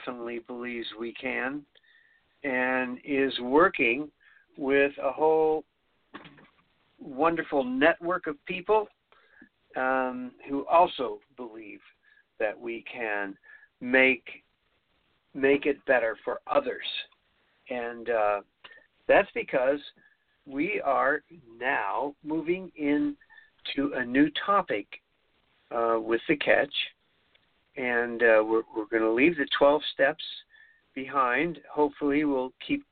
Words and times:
definitely 0.00 0.40
believes 0.46 0.86
we 0.98 1.12
can 1.14 1.62
and 2.44 2.98
is 3.04 3.32
working 3.40 4.08
with 4.56 4.92
a 5.02 5.12
whole 5.12 5.64
wonderful 6.98 7.64
network 7.64 8.26
of 8.26 8.36
people 8.46 8.86
um, 9.76 10.32
who 10.48 10.66
also 10.66 11.18
believe 11.36 11.80
that 12.38 12.58
we 12.58 12.84
can 12.92 13.36
make 13.80 14.24
make 15.32 15.64
it 15.64 15.76
better 15.86 16.16
for 16.24 16.40
others. 16.50 16.84
And 17.68 18.10
uh, 18.10 18.40
that's 19.06 19.28
because 19.32 19.78
we 20.44 20.80
are 20.84 21.22
now 21.58 22.14
moving 22.24 22.72
into 22.76 23.92
a 23.94 24.04
new 24.04 24.28
topic 24.44 24.86
uh, 25.70 25.98
with 26.00 26.20
the 26.28 26.36
catch, 26.36 26.72
and 27.80 28.22
uh, 28.22 28.42
we're, 28.44 28.62
we're 28.76 28.86
going 28.90 29.02
to 29.02 29.12
leave 29.12 29.36
the 29.36 29.46
12 29.58 29.82
steps 29.94 30.22
behind. 30.94 31.58
Hopefully, 31.72 32.24
we'll 32.24 32.52
keep 32.66 32.84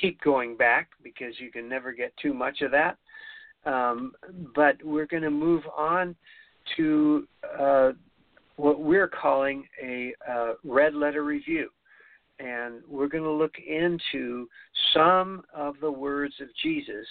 keep 0.00 0.20
going 0.22 0.56
back 0.56 0.88
because 1.04 1.34
you 1.38 1.50
can 1.52 1.68
never 1.68 1.92
get 1.92 2.12
too 2.20 2.34
much 2.34 2.60
of 2.62 2.72
that. 2.72 2.96
Um, 3.64 4.12
but 4.54 4.76
we're 4.82 5.06
going 5.06 5.22
to 5.22 5.30
move 5.30 5.62
on 5.76 6.16
to 6.76 7.28
uh, 7.58 7.92
what 8.56 8.80
we're 8.80 9.06
calling 9.06 9.64
a 9.80 10.12
uh, 10.28 10.54
red 10.64 10.94
letter 10.94 11.22
review 11.22 11.68
and 12.42 12.82
we're 12.88 13.08
going 13.08 13.24
to 13.24 13.30
look 13.30 13.54
into 13.58 14.48
some 14.94 15.42
of 15.54 15.76
the 15.80 15.90
words 15.90 16.34
of 16.40 16.48
Jesus 16.62 17.06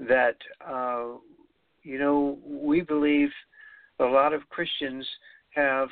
that, 0.00 0.36
uh, 0.66 1.16
you 1.82 1.98
know, 1.98 2.38
we 2.44 2.80
believe 2.80 3.30
a 4.00 4.04
lot 4.04 4.32
of 4.32 4.48
Christians 4.48 5.06
have 5.50 5.88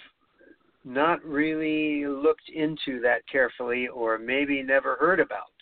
not 0.84 1.24
really 1.24 2.06
looked 2.06 2.48
into 2.54 3.00
that 3.00 3.26
carefully 3.30 3.88
or 3.88 4.18
maybe 4.18 4.62
never 4.62 4.96
heard 4.96 5.20
about. 5.20 5.52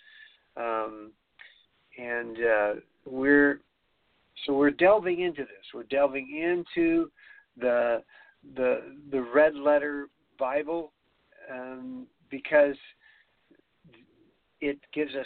Um, 0.57 1.11
and 1.97 2.37
uh, 2.37 2.73
we're 3.05 3.61
so 4.45 4.53
we're 4.53 4.71
delving 4.71 5.21
into 5.21 5.41
this. 5.41 5.65
We're 5.73 5.83
delving 5.83 6.35
into 6.35 7.11
the 7.57 8.01
the 8.55 8.95
the 9.11 9.21
red 9.21 9.55
letter 9.55 10.07
Bible 10.39 10.91
um, 11.51 12.07
because 12.29 12.75
it 14.61 14.79
gives 14.93 15.13
us 15.15 15.25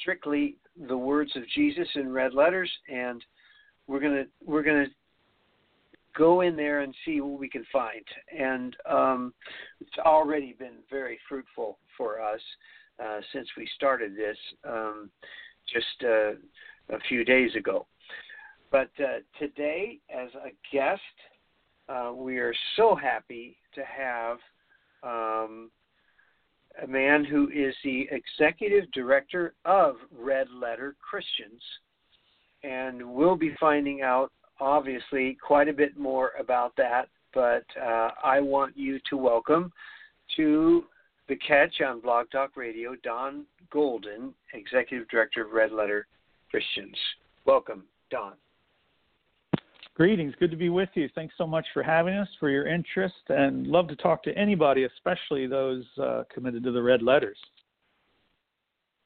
strictly 0.00 0.56
the 0.88 0.96
words 0.96 1.34
of 1.36 1.42
Jesus 1.54 1.88
in 1.94 2.12
red 2.12 2.34
letters, 2.34 2.70
and 2.92 3.24
we're 3.86 4.00
gonna 4.00 4.24
we're 4.44 4.62
gonna 4.62 4.86
go 6.18 6.40
in 6.40 6.56
there 6.56 6.80
and 6.80 6.94
see 7.04 7.20
what 7.20 7.38
we 7.38 7.48
can 7.48 7.64
find. 7.72 8.04
And 8.36 8.76
um, 8.90 9.32
it's 9.80 9.98
already 10.04 10.56
been 10.58 10.78
very 10.90 11.18
fruitful 11.28 11.78
for 11.96 12.20
us 12.20 12.40
uh, 13.02 13.20
since 13.32 13.46
we 13.56 13.68
started 13.76 14.16
this 14.16 14.36
um, 14.68 15.10
just 15.72 16.04
uh, 16.04 16.32
a 16.94 16.98
few 17.08 17.24
days 17.24 17.54
ago. 17.54 17.86
But 18.70 18.90
uh, 18.98 19.20
today, 19.38 20.00
as 20.10 20.28
a 20.34 20.50
guest, 20.74 21.00
uh, 21.88 22.12
we 22.14 22.38
are 22.38 22.54
so 22.76 22.94
happy 22.94 23.56
to 23.74 23.82
have 23.84 24.38
um, 25.02 25.70
a 26.82 26.86
man 26.86 27.24
who 27.24 27.48
is 27.48 27.74
the 27.82 28.08
executive 28.10 28.90
director 28.92 29.54
of 29.64 29.96
Red 30.12 30.48
Letter 30.50 30.96
Christians. 31.00 31.62
And 32.62 33.14
we'll 33.14 33.36
be 33.36 33.54
finding 33.60 34.02
out, 34.02 34.32
obviously, 34.60 35.36
quite 35.44 35.68
a 35.68 35.72
bit 35.72 35.98
more 35.98 36.32
about 36.38 36.74
that. 36.76 37.08
But 37.34 37.64
uh, 37.80 38.10
I 38.24 38.40
want 38.40 38.76
you 38.76 38.98
to 39.10 39.16
welcome 39.16 39.72
to 40.36 40.84
the 41.28 41.36
catch 41.36 41.80
on 41.86 42.00
Blog 42.00 42.30
Talk 42.30 42.56
Radio, 42.56 42.94
Don 43.02 43.44
Golden, 43.70 44.34
executive 44.54 45.08
director 45.08 45.44
of 45.44 45.52
Red 45.52 45.72
Letter 45.72 46.06
Christians. 46.50 46.96
Welcome, 47.44 47.84
Don. 48.10 48.32
Greetings. 49.94 50.32
Good 50.38 50.52
to 50.52 50.56
be 50.56 50.68
with 50.68 50.90
you. 50.94 51.08
Thanks 51.14 51.34
so 51.36 51.46
much 51.46 51.66
for 51.74 51.82
having 51.82 52.14
us, 52.14 52.28
for 52.38 52.48
your 52.50 52.68
interest, 52.68 53.16
and 53.28 53.66
love 53.66 53.88
to 53.88 53.96
talk 53.96 54.22
to 54.22 54.38
anybody, 54.38 54.84
especially 54.84 55.46
those 55.46 55.84
uh, 56.00 56.22
committed 56.32 56.62
to 56.64 56.72
the 56.72 56.82
red 56.82 57.02
letters. 57.02 57.36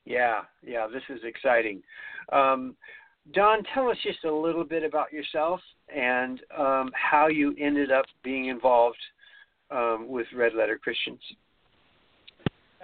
Yeah, 0.04 0.42
yeah, 0.62 0.86
this 0.92 1.02
is 1.08 1.20
exciting. 1.24 1.82
Um, 2.30 2.76
Don, 3.30 3.62
tell 3.72 3.88
us 3.88 3.96
just 4.02 4.24
a 4.24 4.32
little 4.32 4.64
bit 4.64 4.82
about 4.82 5.12
yourself 5.12 5.60
and 5.94 6.40
um, 6.58 6.90
how 6.94 7.28
you 7.28 7.54
ended 7.58 7.92
up 7.92 8.04
being 8.24 8.46
involved 8.46 8.98
um, 9.70 10.06
with 10.08 10.26
Red 10.34 10.54
Letter 10.54 10.76
Christians. 10.76 11.20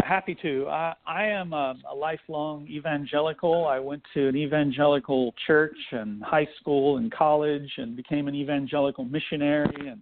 Happy 0.01 0.37
to. 0.41 0.67
I, 0.69 0.95
I 1.07 1.25
am 1.25 1.53
a, 1.53 1.75
a 1.91 1.95
lifelong 1.95 2.67
evangelical. 2.71 3.67
I 3.67 3.81
went 3.81 4.03
to 4.15 4.29
an 4.29 4.37
evangelical 4.37 5.35
church 5.47 5.77
and 5.91 6.23
high 6.23 6.47
school 6.61 6.99
and 6.99 7.13
college 7.13 7.71
and 7.77 7.97
became 7.97 8.29
an 8.29 8.35
evangelical 8.35 9.05
missionary 9.05 9.89
and 9.89 10.01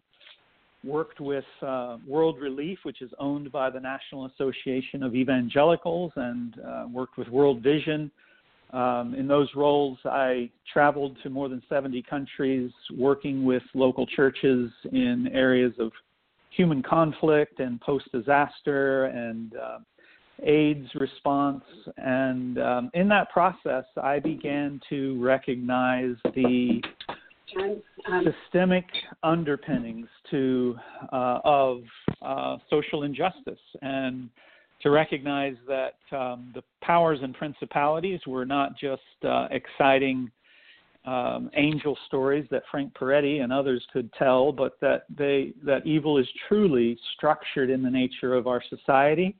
worked 0.84 1.18
with 1.18 1.44
uh, 1.62 1.96
World 2.06 2.38
Relief, 2.40 2.78
which 2.82 3.00
is 3.02 3.10
owned 3.18 3.50
by 3.50 3.70
the 3.70 3.80
National 3.80 4.26
Association 4.26 5.02
of 5.02 5.14
Evangelicals, 5.16 6.12
and 6.14 6.54
uh, 6.64 6.86
worked 6.92 7.16
with 7.16 7.28
World 7.28 7.62
Vision. 7.62 8.10
Um, 8.72 9.14
in 9.14 9.28
those 9.28 9.48
roles, 9.54 9.98
I 10.04 10.50
traveled 10.72 11.16
to 11.22 11.30
more 11.30 11.48
than 11.48 11.62
70 11.68 12.02
countries, 12.02 12.70
working 12.96 13.44
with 13.44 13.62
local 13.74 14.06
churches 14.06 14.70
in 14.92 15.28
areas 15.32 15.72
of 15.78 15.92
human 16.50 16.82
conflict 16.82 17.60
and 17.60 17.80
post 17.80 18.10
disaster 18.12 19.04
and 19.06 19.52
uh, 19.56 19.78
AIDS 20.42 20.88
response. 20.94 21.62
And 21.96 22.58
um, 22.58 22.90
in 22.94 23.08
that 23.08 23.30
process, 23.30 23.84
I 24.02 24.18
began 24.18 24.80
to 24.88 25.22
recognize 25.22 26.16
the 26.34 26.82
systemic 28.24 28.84
underpinnings 29.22 30.08
to 30.30 30.76
uh, 31.12 31.38
of 31.44 31.82
uh, 32.22 32.56
social 32.68 33.04
injustice 33.04 33.60
and 33.82 34.28
to 34.86 34.90
recognize 34.90 35.56
that 35.66 36.16
um, 36.16 36.52
the 36.54 36.62
powers 36.80 37.18
and 37.20 37.34
principalities 37.34 38.20
were 38.24 38.46
not 38.46 38.78
just 38.78 39.02
uh, 39.24 39.48
exciting 39.50 40.30
um, 41.04 41.50
angel 41.56 41.98
stories 42.06 42.46
that 42.52 42.62
Frank 42.70 42.94
Peretti 42.94 43.42
and 43.42 43.52
others 43.52 43.84
could 43.92 44.12
tell, 44.12 44.52
but 44.52 44.78
that 44.80 45.06
they 45.18 45.52
that 45.64 45.84
evil 45.84 46.18
is 46.18 46.26
truly 46.46 46.96
structured 47.16 47.68
in 47.68 47.82
the 47.82 47.90
nature 47.90 48.34
of 48.34 48.46
our 48.46 48.62
society, 48.70 49.34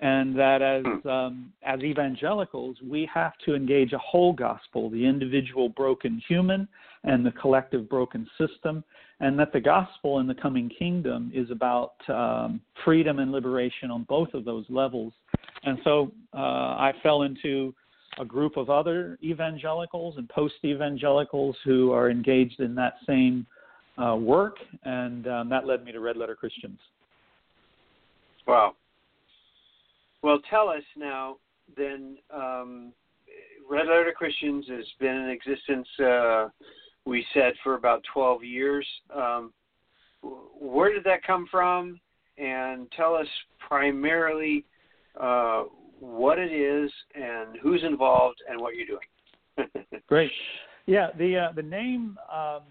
and 0.00 0.36
that 0.36 0.62
as 0.62 0.84
um, 1.08 1.52
as 1.62 1.78
evangelicals 1.82 2.76
we 2.84 3.08
have 3.14 3.34
to 3.44 3.54
engage 3.54 3.92
a 3.92 3.98
whole 3.98 4.32
gospel, 4.32 4.90
the 4.90 5.06
individual 5.06 5.68
broken 5.68 6.20
human 6.26 6.66
and 7.04 7.26
the 7.26 7.32
collective 7.32 7.88
broken 7.88 8.28
system, 8.38 8.84
and 9.20 9.38
that 9.38 9.52
the 9.52 9.60
gospel 9.60 10.20
in 10.20 10.26
the 10.26 10.34
coming 10.34 10.70
kingdom 10.78 11.30
is 11.34 11.50
about 11.50 11.94
um, 12.08 12.60
freedom 12.84 13.18
and 13.18 13.32
liberation 13.32 13.90
on 13.90 14.04
both 14.04 14.32
of 14.34 14.44
those 14.44 14.64
levels. 14.68 15.12
And 15.64 15.78
so 15.84 16.12
uh, 16.34 16.36
I 16.36 16.92
fell 17.02 17.22
into 17.22 17.74
a 18.18 18.24
group 18.24 18.56
of 18.56 18.68
other 18.70 19.18
evangelicals 19.22 20.16
and 20.18 20.28
post 20.28 20.54
evangelicals 20.64 21.56
who 21.64 21.92
are 21.92 22.10
engaged 22.10 22.60
in 22.60 22.74
that 22.76 22.94
same 23.06 23.46
uh, 23.98 24.16
work, 24.16 24.56
and 24.84 25.26
um, 25.26 25.48
that 25.48 25.66
led 25.66 25.84
me 25.84 25.92
to 25.92 26.00
Red 26.00 26.16
Letter 26.16 26.34
Christians. 26.34 26.78
Wow. 28.46 28.74
Well, 30.22 30.40
tell 30.50 30.68
us 30.68 30.84
now 30.96 31.36
then. 31.76 32.18
Um, 32.32 32.92
Red 33.68 33.86
Letter 33.86 34.12
Christians 34.14 34.66
has 34.68 34.84
been 34.98 35.14
in 35.14 35.30
existence 35.30 35.88
uh, 36.00 36.48
we 37.04 37.24
said 37.34 37.52
for 37.62 37.74
about 37.74 38.02
12 38.12 38.44
years. 38.44 38.86
Um, 39.14 39.52
where 40.22 40.92
did 40.92 41.04
that 41.04 41.22
come 41.26 41.46
from? 41.50 42.00
And 42.38 42.90
tell 42.96 43.14
us 43.14 43.26
primarily 43.68 44.64
uh, 45.20 45.64
what 46.00 46.38
it 46.38 46.52
is 46.52 46.90
and 47.14 47.58
who's 47.62 47.82
involved 47.84 48.38
and 48.48 48.60
what 48.60 48.74
you're 48.74 48.86
doing. 48.86 49.68
Great. 50.08 50.30
Yeah, 50.86 51.08
the 51.16 51.36
uh, 51.36 51.52
the 51.54 51.62
name 51.62 52.18
um, 52.32 52.62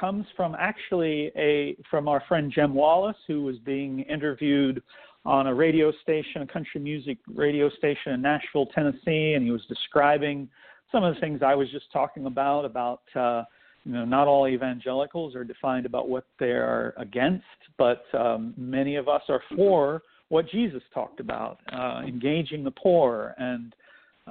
comes 0.00 0.26
from 0.36 0.54
actually 0.58 1.32
a 1.36 1.76
from 1.90 2.06
our 2.06 2.22
friend 2.28 2.52
Jim 2.54 2.74
Wallis, 2.74 3.16
who 3.26 3.42
was 3.42 3.56
being 3.64 4.00
interviewed 4.00 4.82
on 5.24 5.48
a 5.48 5.54
radio 5.54 5.92
station, 6.02 6.42
a 6.42 6.46
country 6.46 6.80
music 6.80 7.18
radio 7.26 7.68
station 7.70 8.12
in 8.12 8.22
Nashville, 8.22 8.66
Tennessee, 8.66 9.32
and 9.34 9.44
he 9.44 9.50
was 9.50 9.64
describing 9.68 10.48
some 10.92 11.04
of 11.04 11.14
the 11.14 11.20
things 11.20 11.40
I 11.42 11.54
was 11.54 11.70
just 11.70 11.90
talking 11.92 12.26
about 12.26 12.64
about 12.64 13.02
uh, 13.14 13.42
you 13.88 13.94
know 13.94 14.04
not 14.04 14.28
all 14.28 14.46
evangelicals 14.46 15.34
are 15.34 15.44
defined 15.44 15.86
about 15.86 16.10
what 16.10 16.24
they 16.38 16.50
are 16.50 16.92
against, 16.98 17.44
but 17.78 18.04
um, 18.12 18.52
many 18.58 18.96
of 18.96 19.08
us 19.08 19.22
are 19.30 19.40
for 19.56 20.02
what 20.28 20.46
Jesus 20.50 20.82
talked 20.92 21.20
about, 21.20 21.58
uh, 21.72 22.02
engaging 22.06 22.62
the 22.62 22.70
poor 22.70 23.34
and 23.38 23.74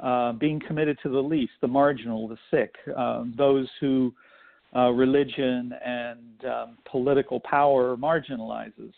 uh, 0.02 0.34
being 0.34 0.62
committed 0.68 1.00
to 1.02 1.10
the 1.10 1.20
least, 1.20 1.54
the 1.62 1.68
marginal, 1.68 2.28
the 2.28 2.38
sick, 2.52 2.76
uh, 2.96 3.24
those 3.36 3.68
who 3.82 4.14
uh, 4.76 4.90
religion 4.90 5.74
and 5.84 6.46
um, 6.46 6.78
political 6.92 7.40
power 7.40 7.98
marginalizes. 7.98 8.94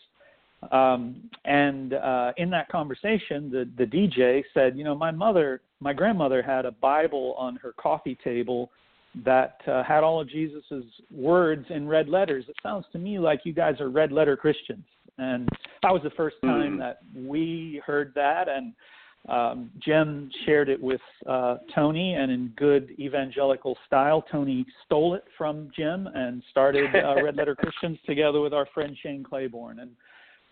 Um, 0.72 1.30
and 1.46 1.94
uh, 1.94 2.32
in 2.36 2.50
that 2.50 2.68
conversation, 2.68 3.50
the, 3.50 3.66
the 3.78 3.86
DJ 3.86 4.42
said, 4.52 4.76
You 4.76 4.84
know, 4.84 4.94
my 4.94 5.10
mother, 5.10 5.62
my 5.80 5.94
grandmother 5.94 6.42
had 6.42 6.66
a 6.66 6.72
Bible 6.72 7.34
on 7.38 7.56
her 7.56 7.72
coffee 7.78 8.18
table 8.22 8.70
that 9.24 9.60
uh, 9.66 9.82
had 9.82 10.04
all 10.04 10.20
of 10.20 10.28
Jesus's 10.28 10.84
words 11.10 11.66
in 11.70 11.88
red 11.88 12.08
letters. 12.08 12.44
It 12.48 12.56
sounds 12.62 12.84
to 12.92 12.98
me 12.98 13.18
like 13.18 13.40
you 13.44 13.52
guys 13.52 13.80
are 13.80 13.88
red 13.88 14.12
letter 14.12 14.36
Christians. 14.36 14.84
And 15.18 15.48
that 15.82 15.92
was 15.92 16.02
the 16.02 16.10
first 16.10 16.36
time 16.42 16.76
mm. 16.76 16.78
that 16.78 17.00
we 17.14 17.82
heard 17.84 18.12
that. 18.14 18.48
And 18.48 18.72
um, 19.28 19.70
Jim 19.84 20.30
shared 20.46 20.68
it 20.68 20.80
with 20.80 21.00
uh, 21.28 21.56
Tony, 21.74 22.14
and 22.14 22.32
in 22.32 22.52
good 22.56 22.94
evangelical 22.98 23.76
style, 23.86 24.24
Tony 24.30 24.64
stole 24.86 25.14
it 25.14 25.24
from 25.36 25.70
Jim 25.76 26.08
and 26.14 26.42
started 26.50 26.94
uh, 26.94 27.14
Red 27.22 27.36
Letter 27.36 27.54
Christians 27.54 27.98
together 28.06 28.40
with 28.40 28.54
our 28.54 28.66
friend 28.72 28.96
Shane 29.02 29.22
Claiborne. 29.22 29.80
And 29.80 29.90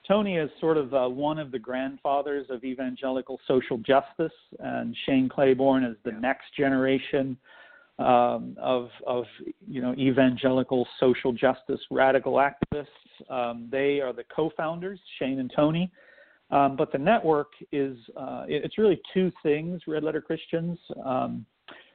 Tony 0.07 0.37
is 0.37 0.51
sort 0.61 0.77
of 0.77 0.93
uh, 0.93 1.09
one 1.09 1.39
of 1.39 1.51
the 1.51 1.59
grandfathers 1.59 2.47
of 2.51 2.63
evangelical 2.63 3.41
social 3.49 3.79
justice, 3.79 4.33
and 4.59 4.95
Shane 5.07 5.29
Claiborne 5.31 5.85
is 5.85 5.97
the 6.05 6.13
next 6.13 6.55
generation 6.57 7.39
um, 7.99 8.57
of, 8.61 8.91
of 9.07 9.25
you 9.67 9.83
know 9.83 9.95
evangelical 9.95 10.87
social 11.01 11.33
justice 11.33 11.81
radical 11.91 12.35
activists. 12.35 12.87
Um, 13.29 13.69
they 13.71 14.01
are 14.01 14.13
the 14.13 14.25
co-founders, 14.35 15.01
Shane 15.19 15.41
and 15.41 15.53
Tony. 15.55 15.91
Um, 16.51 16.77
but 16.77 16.93
the 16.93 16.99
network 16.99 17.49
is 17.73 17.99
uh, 18.17 18.45
it's 18.49 18.79
really 18.79 19.01
two 19.13 19.31
things. 19.43 19.83
Red 19.87 20.03
Letter 20.03 20.21
Christians. 20.21 20.79
Um, 21.05 21.45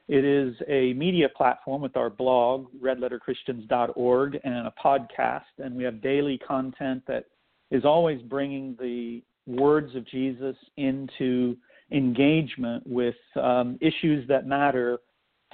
it 0.06 0.24
is 0.24 0.54
a 0.68 0.92
media 0.92 1.28
platform 1.34 1.80
with 1.80 1.96
our 1.96 2.10
blog, 2.10 2.66
redletterchristians.org, 2.82 4.38
and 4.44 4.66
a 4.66 4.74
podcast, 4.82 5.42
and 5.58 5.74
we 5.74 5.82
have 5.84 6.02
daily 6.02 6.38
content 6.46 7.02
that 7.08 7.24
is 7.70 7.86
always 7.86 8.20
bringing 8.22 8.76
the 8.78 9.22
words 9.46 9.96
of 9.96 10.06
Jesus 10.06 10.56
into 10.76 11.56
engagement 11.90 12.86
with 12.86 13.14
um, 13.40 13.78
issues 13.80 14.28
that 14.28 14.46
matter 14.46 14.98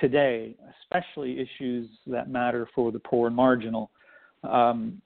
today, 0.00 0.54
especially 0.82 1.38
issues 1.38 1.88
that 2.06 2.30
matter 2.30 2.68
for 2.74 2.90
the 2.92 2.98
poor 2.98 3.28
and 3.28 3.36
marginal. 3.36 3.90
Um, 4.42 5.00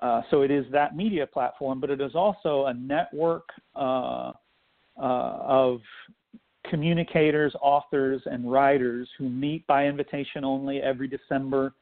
uh, 0.00 0.22
so 0.30 0.42
it 0.42 0.50
is 0.50 0.64
that 0.72 0.96
media 0.96 1.26
platform, 1.26 1.80
but 1.80 1.90
it 1.90 2.00
is 2.00 2.14
also 2.14 2.66
a 2.66 2.74
network 2.74 3.48
uh, 3.76 4.32
uh, 5.00 5.02
of 5.02 5.80
communicators, 6.68 7.54
authors, 7.60 8.22
and 8.26 8.50
writers 8.50 9.08
who 9.18 9.28
meet 9.28 9.66
by 9.66 9.86
invitation 9.86 10.44
only 10.44 10.80
every 10.80 11.08
December. 11.08 11.74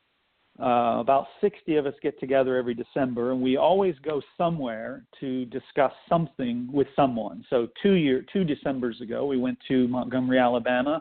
Uh, 0.60 0.98
about 0.98 1.26
60 1.40 1.76
of 1.76 1.86
us 1.86 1.94
get 2.02 2.18
together 2.18 2.56
every 2.56 2.74
December, 2.74 3.30
and 3.30 3.40
we 3.40 3.56
always 3.56 3.94
go 4.02 4.20
somewhere 4.36 5.04
to 5.20 5.44
discuss 5.46 5.92
something 6.08 6.68
with 6.72 6.88
someone. 6.96 7.44
So 7.48 7.68
two 7.80 7.92
year, 7.92 8.24
two 8.32 8.42
December's 8.42 9.00
ago, 9.00 9.24
we 9.24 9.36
went 9.36 9.58
to 9.68 9.86
Montgomery, 9.86 10.40
Alabama, 10.40 11.00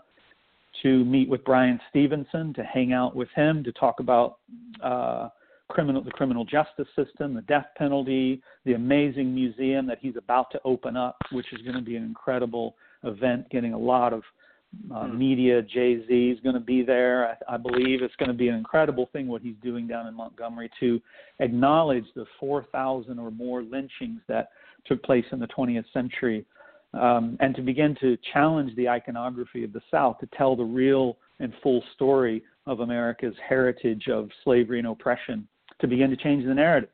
to 0.83 1.03
meet 1.05 1.29
with 1.29 1.43
Bryan 1.43 1.79
Stevenson, 1.89 2.53
to 2.53 2.63
hang 2.63 2.93
out 2.93 3.15
with 3.15 3.29
him, 3.35 3.63
to 3.63 3.71
talk 3.71 3.99
about 3.99 4.37
uh, 4.83 5.29
criminal 5.69 6.03
the 6.03 6.11
criminal 6.11 6.45
justice 6.45 6.87
system, 6.95 7.33
the 7.33 7.41
death 7.41 7.67
penalty, 7.77 8.41
the 8.65 8.73
amazing 8.73 9.33
museum 9.33 9.85
that 9.87 9.99
he's 10.01 10.15
about 10.15 10.51
to 10.51 10.61
open 10.63 10.95
up, 10.95 11.17
which 11.31 11.51
is 11.53 11.61
going 11.61 11.75
to 11.75 11.81
be 11.81 11.95
an 11.95 12.03
incredible 12.03 12.75
event, 13.03 13.49
getting 13.49 13.73
a 13.73 13.77
lot 13.77 14.13
of 14.13 14.23
uh, 14.91 15.03
mm. 15.03 15.17
media. 15.17 15.61
Jay 15.61 16.05
Z 16.07 16.29
is 16.29 16.39
going 16.41 16.55
to 16.55 16.61
be 16.61 16.83
there. 16.83 17.37
I, 17.49 17.55
I 17.55 17.57
believe 17.57 18.01
it's 18.01 18.15
going 18.15 18.31
to 18.31 18.37
be 18.37 18.47
an 18.47 18.55
incredible 18.55 19.09
thing 19.11 19.27
what 19.27 19.41
he's 19.41 19.55
doing 19.63 19.87
down 19.87 20.07
in 20.07 20.13
Montgomery 20.13 20.69
to 20.79 21.01
acknowledge 21.39 22.05
the 22.15 22.25
4,000 22.39 23.19
or 23.19 23.31
more 23.31 23.61
lynchings 23.61 24.21
that 24.27 24.49
took 24.85 25.03
place 25.03 25.25
in 25.31 25.39
the 25.39 25.47
20th 25.47 25.85
century, 25.93 26.45
um, 26.93 27.37
and 27.39 27.55
to 27.55 27.61
begin 27.61 27.95
to 28.01 28.17
challenge 28.33 28.75
the 28.75 28.87
iconography 28.87 29.63
of 29.63 29.73
the 29.73 29.81
South 29.91 30.17
to 30.19 30.27
tell 30.37 30.55
the 30.55 30.63
real 30.63 31.17
and 31.39 31.53
full 31.61 31.83
story 31.93 32.43
of 32.65 32.79
America's 32.79 33.35
heritage 33.47 34.07
of 34.07 34.29
slavery 34.43 34.79
and 34.79 34.87
oppression 34.87 35.47
to 35.79 35.87
begin 35.87 36.09
to 36.09 36.17
change 36.17 36.45
the 36.45 36.53
narrative. 36.53 36.89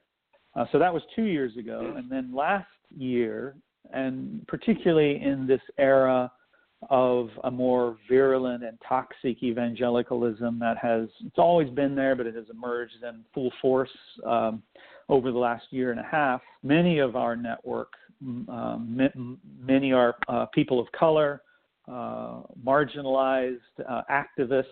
Uh, 0.56 0.66
so 0.72 0.80
that 0.80 0.94
was 0.94 1.01
two 1.16 1.24
years 1.24 1.56
ago. 1.57 1.94
And 1.98 2.12
then 2.12 2.34
last 2.34 2.68
year, 2.95 3.56
and 3.92 4.45
particularly 4.48 5.22
in 5.22 5.48
this 5.48 5.62
era 5.78 6.31
of 6.90 7.30
a 7.45 7.51
more 7.51 7.98
virulent 8.10 8.63
and 8.63 8.78
toxic 8.88 9.42
evangelicalism 9.42 10.60
that 10.60 10.78
has, 10.78 11.07
it's 11.25 11.38
always 11.38 11.69
been 11.69 11.95
there, 11.95 12.16
but 12.16 12.25
it 12.25 12.36
has 12.36 12.45
emerged 12.51 13.04
in 13.04 13.24
full 13.34 13.51
force 13.62 13.90
um, 14.25 14.62
over 15.10 15.31
the 15.31 15.38
last 15.38 15.66
year 15.72 15.92
and 15.92 16.00
a 16.00 16.07
half. 16.10 16.42
Many 16.62 17.00
of 17.00 17.16
our 17.16 17.36
network, 17.36 17.94
um, 18.49 19.39
many 19.59 19.91
are 19.91 20.15
uh, 20.27 20.45
people 20.47 20.79
of 20.79 20.91
color, 20.91 21.41
uh, 21.87 22.41
marginalized 22.63 23.57
uh, 23.87 24.01
activists, 24.09 24.65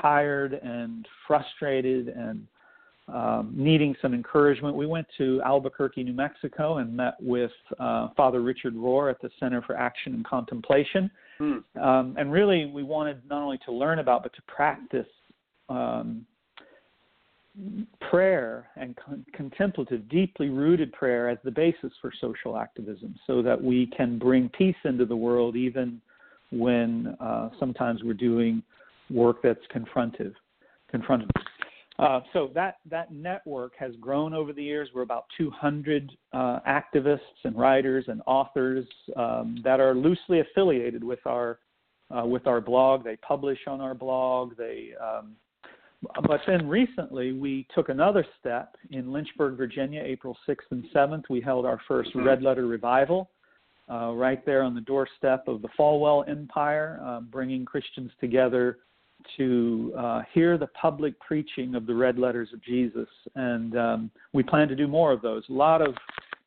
tired 0.00 0.54
and 0.62 1.06
frustrated 1.26 2.08
and 2.08 2.46
um, 3.06 3.52
needing 3.54 3.94
some 4.00 4.14
encouragement, 4.14 4.74
we 4.74 4.86
went 4.86 5.06
to 5.18 5.42
Albuquerque, 5.44 6.02
New 6.02 6.14
Mexico, 6.14 6.78
and 6.78 6.96
met 6.96 7.14
with 7.20 7.50
uh, 7.78 8.08
Father 8.16 8.40
Richard 8.40 8.74
Rohr 8.74 9.10
at 9.10 9.20
the 9.20 9.28
Center 9.38 9.60
for 9.60 9.76
Action 9.76 10.14
and 10.14 10.24
Contemplation. 10.24 11.10
Hmm. 11.36 11.58
Um, 11.78 12.14
and 12.18 12.32
really, 12.32 12.66
we 12.66 12.82
wanted 12.82 13.20
not 13.28 13.42
only 13.42 13.58
to 13.66 13.72
learn 13.72 13.98
about, 13.98 14.22
but 14.22 14.32
to 14.34 14.42
practice 14.42 15.06
um, 15.68 16.24
prayer 18.10 18.68
and 18.76 18.96
con- 18.96 19.24
contemplative, 19.32 20.08
deeply 20.08 20.48
rooted 20.48 20.92
prayer 20.92 21.28
as 21.28 21.38
the 21.44 21.50
basis 21.50 21.92
for 22.00 22.12
social 22.20 22.56
activism, 22.56 23.14
so 23.26 23.42
that 23.42 23.60
we 23.60 23.86
can 23.96 24.18
bring 24.18 24.48
peace 24.50 24.76
into 24.84 25.04
the 25.04 25.16
world 25.16 25.56
even 25.56 26.00
when 26.50 27.16
uh, 27.20 27.50
sometimes 27.58 28.02
we're 28.02 28.12
doing 28.12 28.62
work 29.10 29.38
that's 29.42 29.60
confrontive. 29.74 30.34
confrontive. 30.92 31.30
Uh, 31.98 32.20
so 32.32 32.50
that 32.54 32.78
that 32.90 33.12
network 33.12 33.72
has 33.78 33.92
grown 34.00 34.34
over 34.34 34.52
the 34.52 34.62
years. 34.62 34.88
We're 34.92 35.02
about 35.02 35.26
200 35.38 36.10
uh, 36.32 36.58
activists 36.66 37.20
and 37.44 37.56
writers 37.56 38.06
and 38.08 38.20
authors 38.26 38.84
um, 39.16 39.58
that 39.62 39.78
are 39.78 39.94
loosely 39.94 40.40
affiliated 40.40 41.04
with 41.04 41.20
our 41.24 41.60
uh, 42.10 42.26
with 42.26 42.48
our 42.48 42.60
blog. 42.60 43.04
They 43.04 43.16
publish 43.16 43.60
on 43.68 43.80
our 43.80 43.94
blog. 43.94 44.56
They 44.56 44.90
um, 45.00 45.36
but 46.26 46.40
then 46.46 46.68
recently 46.68 47.32
we 47.32 47.66
took 47.74 47.88
another 47.88 48.24
step 48.40 48.76
in 48.90 49.12
Lynchburg, 49.12 49.56
Virginia, 49.56 50.02
April 50.04 50.36
6th 50.48 50.70
and 50.70 50.84
7th. 50.94 51.24
We 51.30 51.40
held 51.40 51.66
our 51.66 51.80
first 51.86 52.10
mm-hmm. 52.10 52.26
Red 52.26 52.42
Letter 52.42 52.66
Revival 52.66 53.30
uh, 53.90 54.12
right 54.12 54.44
there 54.46 54.62
on 54.62 54.74
the 54.74 54.80
doorstep 54.80 55.46
of 55.46 55.62
the 55.62 55.68
Falwell 55.78 56.28
Empire, 56.28 57.00
uh, 57.04 57.20
bringing 57.20 57.64
Christians 57.64 58.10
together 58.20 58.78
to 59.36 59.92
uh, 59.96 60.22
hear 60.32 60.58
the 60.58 60.66
public 60.68 61.18
preaching 61.20 61.74
of 61.74 61.86
the 61.86 61.94
red 61.94 62.18
letters 62.18 62.48
of 62.52 62.62
Jesus, 62.62 63.08
and 63.34 63.76
um, 63.76 64.10
we 64.32 64.42
plan 64.42 64.68
to 64.68 64.76
do 64.76 64.86
more 64.86 65.12
of 65.12 65.22
those. 65.22 65.42
A 65.48 65.52
lot 65.52 65.80
of 65.80 65.94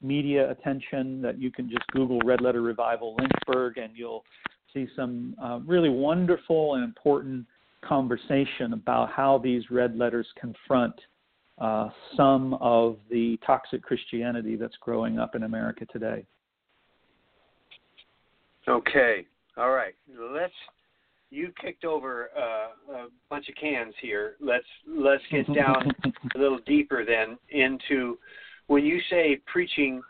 media 0.01 0.51
attention 0.51 1.21
that 1.21 1.39
you 1.39 1.51
can 1.51 1.69
just 1.69 1.85
Google 1.91 2.19
Red 2.23 2.41
Letter 2.41 2.61
Revival 2.61 3.15
Lynchburg, 3.19 3.77
and 3.77 3.93
you'll 3.95 4.23
see 4.73 4.87
some 4.95 5.35
uh, 5.41 5.59
really 5.65 5.89
wonderful 5.89 6.75
and 6.75 6.83
important 6.83 7.45
conversation 7.83 8.73
about 8.73 9.11
how 9.11 9.37
these 9.37 9.69
red 9.69 9.97
letters 9.97 10.27
confront 10.39 10.93
uh, 11.59 11.89
some 12.15 12.53
of 12.55 12.97
the 13.09 13.37
toxic 13.45 13.81
Christianity 13.81 14.55
that's 14.55 14.75
growing 14.79 15.19
up 15.19 15.35
in 15.35 15.43
America 15.43 15.85
today. 15.91 16.25
Okay, 18.67 19.25
all 19.57 19.71
right. 19.71 19.95
Let's 20.33 20.53
you 21.29 21.51
kicked 21.61 21.83
over 21.83 22.29
uh, 22.37 22.93
a 22.93 23.07
bunch 23.29 23.49
of 23.49 23.55
cans 23.55 23.93
here. 24.01 24.35
Let's 24.39 24.65
let's 24.87 25.23
get 25.31 25.47
down 25.55 25.91
a 26.35 26.37
little 26.37 26.59
deeper 26.65 27.05
then 27.05 27.37
into 27.49 28.17
when 28.67 28.85
you 28.85 28.99
say 29.09 29.39
preaching 29.45 30.01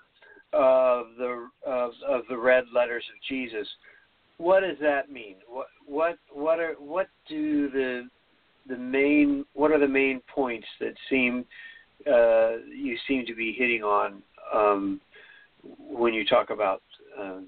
of 0.54 1.08
the 1.18 1.48
of, 1.66 1.92
of 2.08 2.22
the 2.30 2.38
red 2.38 2.66
letters 2.74 3.04
of 3.14 3.22
Jesus. 3.28 3.68
What 4.38 4.62
does 4.62 4.78
that 4.82 5.12
mean? 5.12 5.36
What 5.48 5.68
what 5.86 6.18
what 6.32 6.60
are 6.60 6.74
what 6.80 7.08
do 7.28 7.70
the 7.70 8.08
the 8.68 8.78
main 8.78 9.46
what 9.54 9.72
are 9.72 9.80
the 9.80 9.88
main 9.88 10.22
points 10.34 10.68
that 10.80 10.94
seem 11.10 11.46
uh, 12.06 12.58
you 12.70 12.98
seem 13.08 13.26
to 13.26 13.34
be 13.34 13.56
hitting 13.58 13.84
on 13.84 14.22
um, 14.54 15.02
when 15.64 16.14
you 16.14 16.26
talk 16.26 16.50
about 16.50 16.82
uh, 17.20 17.40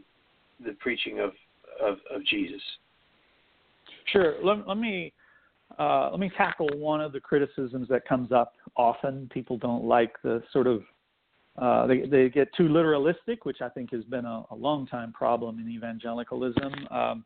the 0.66 0.74
preaching 0.80 1.20
of, 1.20 1.32
of, 1.82 1.98
of 2.14 2.26
Jesus? 2.26 2.62
Sure. 4.12 4.36
Let, 4.44 4.68
let 4.68 4.78
me 4.78 5.14
uh, 5.78 6.10
let 6.10 6.20
me 6.20 6.32
tackle 6.36 6.68
one 6.76 7.00
of 7.00 7.12
the 7.14 7.20
criticisms 7.20 7.88
that 7.90 8.08
comes 8.08 8.32
up 8.32 8.54
often. 8.76 9.30
People 9.32 9.58
don't 9.58 9.84
like 9.84 10.14
the 10.24 10.42
sort 10.52 10.68
of 10.68 10.82
uh, 11.60 11.88
they 11.88 12.02
they 12.02 12.30
get 12.30 12.54
too 12.56 12.70
literalistic, 12.70 13.40
which 13.44 13.62
I 13.62 13.70
think 13.70 13.92
has 13.92 14.04
been 14.06 14.26
a, 14.26 14.44
a 14.52 14.56
long 14.56 14.88
time 14.88 15.12
problem 15.12 15.60
in 15.60 15.70
evangelicalism. 15.70 16.74
Um, 16.90 17.26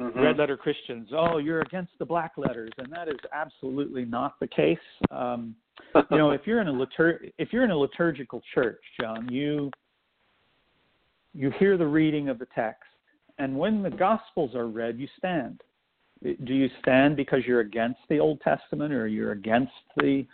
mm-hmm. 0.00 0.20
Red 0.20 0.38
letter 0.38 0.56
Christians, 0.56 1.08
oh, 1.12 1.38
you're 1.38 1.62
against 1.62 1.92
the 1.98 2.04
black 2.04 2.32
letters, 2.36 2.70
and 2.78 2.92
that 2.92 3.08
is 3.08 3.18
absolutely 3.32 4.04
not 4.04 4.38
the 4.40 4.46
case. 4.46 4.78
Um, 5.10 5.56
you 6.10 6.18
know, 6.18 6.30
if 6.32 6.42
you're 6.44 6.60
in 6.60 6.68
a 6.68 6.72
litur- 6.72 7.32
if 7.38 7.52
you're 7.52 7.64
in 7.64 7.72
a 7.72 7.76
liturgical 7.76 8.40
church, 8.54 8.82
John, 9.00 9.28
you 9.28 9.70
you 11.34 11.50
hear 11.58 11.76
the 11.76 11.86
reading 11.86 12.28
of 12.28 12.38
the 12.38 12.46
text, 12.54 12.84
and 13.38 13.58
when 13.58 13.82
the 13.82 13.90
Gospels 13.90 14.54
are 14.54 14.68
read, 14.68 14.98
you 14.98 15.08
stand. 15.18 15.60
Do 16.22 16.54
you 16.54 16.68
stand 16.80 17.16
because 17.16 17.40
you're 17.48 17.60
against 17.60 17.98
the 18.08 18.20
Old 18.20 18.40
Testament, 18.42 18.92
or 18.92 19.08
you're 19.08 19.32
against 19.32 19.72
the 19.96 20.24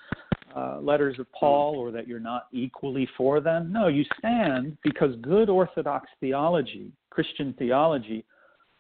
uh, 0.57 0.81
letters 0.81 1.19
of 1.19 1.27
Paul, 1.33 1.77
or 1.77 1.91
that 1.91 2.09
you're 2.09 2.21
not 2.21 2.47
equally 2.53 3.09
for 3.17 3.41
them? 3.41 3.73
No, 3.73 3.89
you 3.89 4.05
stand 4.19 4.77
because 4.83 5.15
good 5.23 5.49
Orthodox 5.49 6.09
theology, 6.21 6.91
Christian 7.11 7.55
theology, 7.59 8.25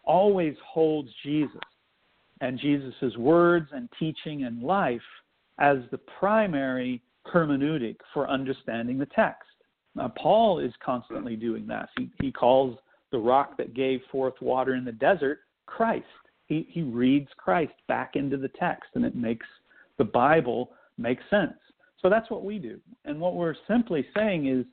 always 0.04 0.54
holds 0.66 1.10
Jesus 1.22 1.60
and 2.40 2.58
Jesus' 2.58 3.16
words 3.16 3.68
and 3.72 3.88
teaching 3.98 4.44
and 4.44 4.62
life 4.62 5.00
as 5.58 5.78
the 5.90 5.98
primary 6.18 7.02
hermeneutic 7.32 7.96
for 8.14 8.28
understanding 8.28 8.98
the 8.98 9.06
text. 9.06 9.42
Uh, 10.00 10.08
Paul 10.08 10.60
is 10.60 10.72
constantly 10.84 11.36
doing 11.36 11.66
that. 11.66 11.88
He, 11.98 12.10
he 12.22 12.32
calls 12.32 12.78
the 13.10 13.18
rock 13.18 13.56
that 13.58 13.74
gave 13.74 14.00
forth 14.10 14.34
water 14.40 14.74
in 14.74 14.84
the 14.84 14.92
desert 14.92 15.40
Christ. 15.66 16.06
He, 16.46 16.66
he 16.70 16.82
reads 16.82 17.28
Christ 17.36 17.72
back 17.88 18.14
into 18.14 18.36
the 18.36 18.48
text, 18.48 18.90
and 18.94 19.04
it 19.04 19.16
makes 19.16 19.46
the 19.98 20.04
Bible 20.04 20.70
make 20.98 21.18
sense. 21.30 21.54
So 22.00 22.08
that's 22.08 22.30
what 22.30 22.44
we 22.44 22.58
do. 22.58 22.80
And 23.04 23.20
what 23.20 23.34
we're 23.34 23.54
simply 23.66 24.06
saying 24.14 24.46
is 24.46 24.64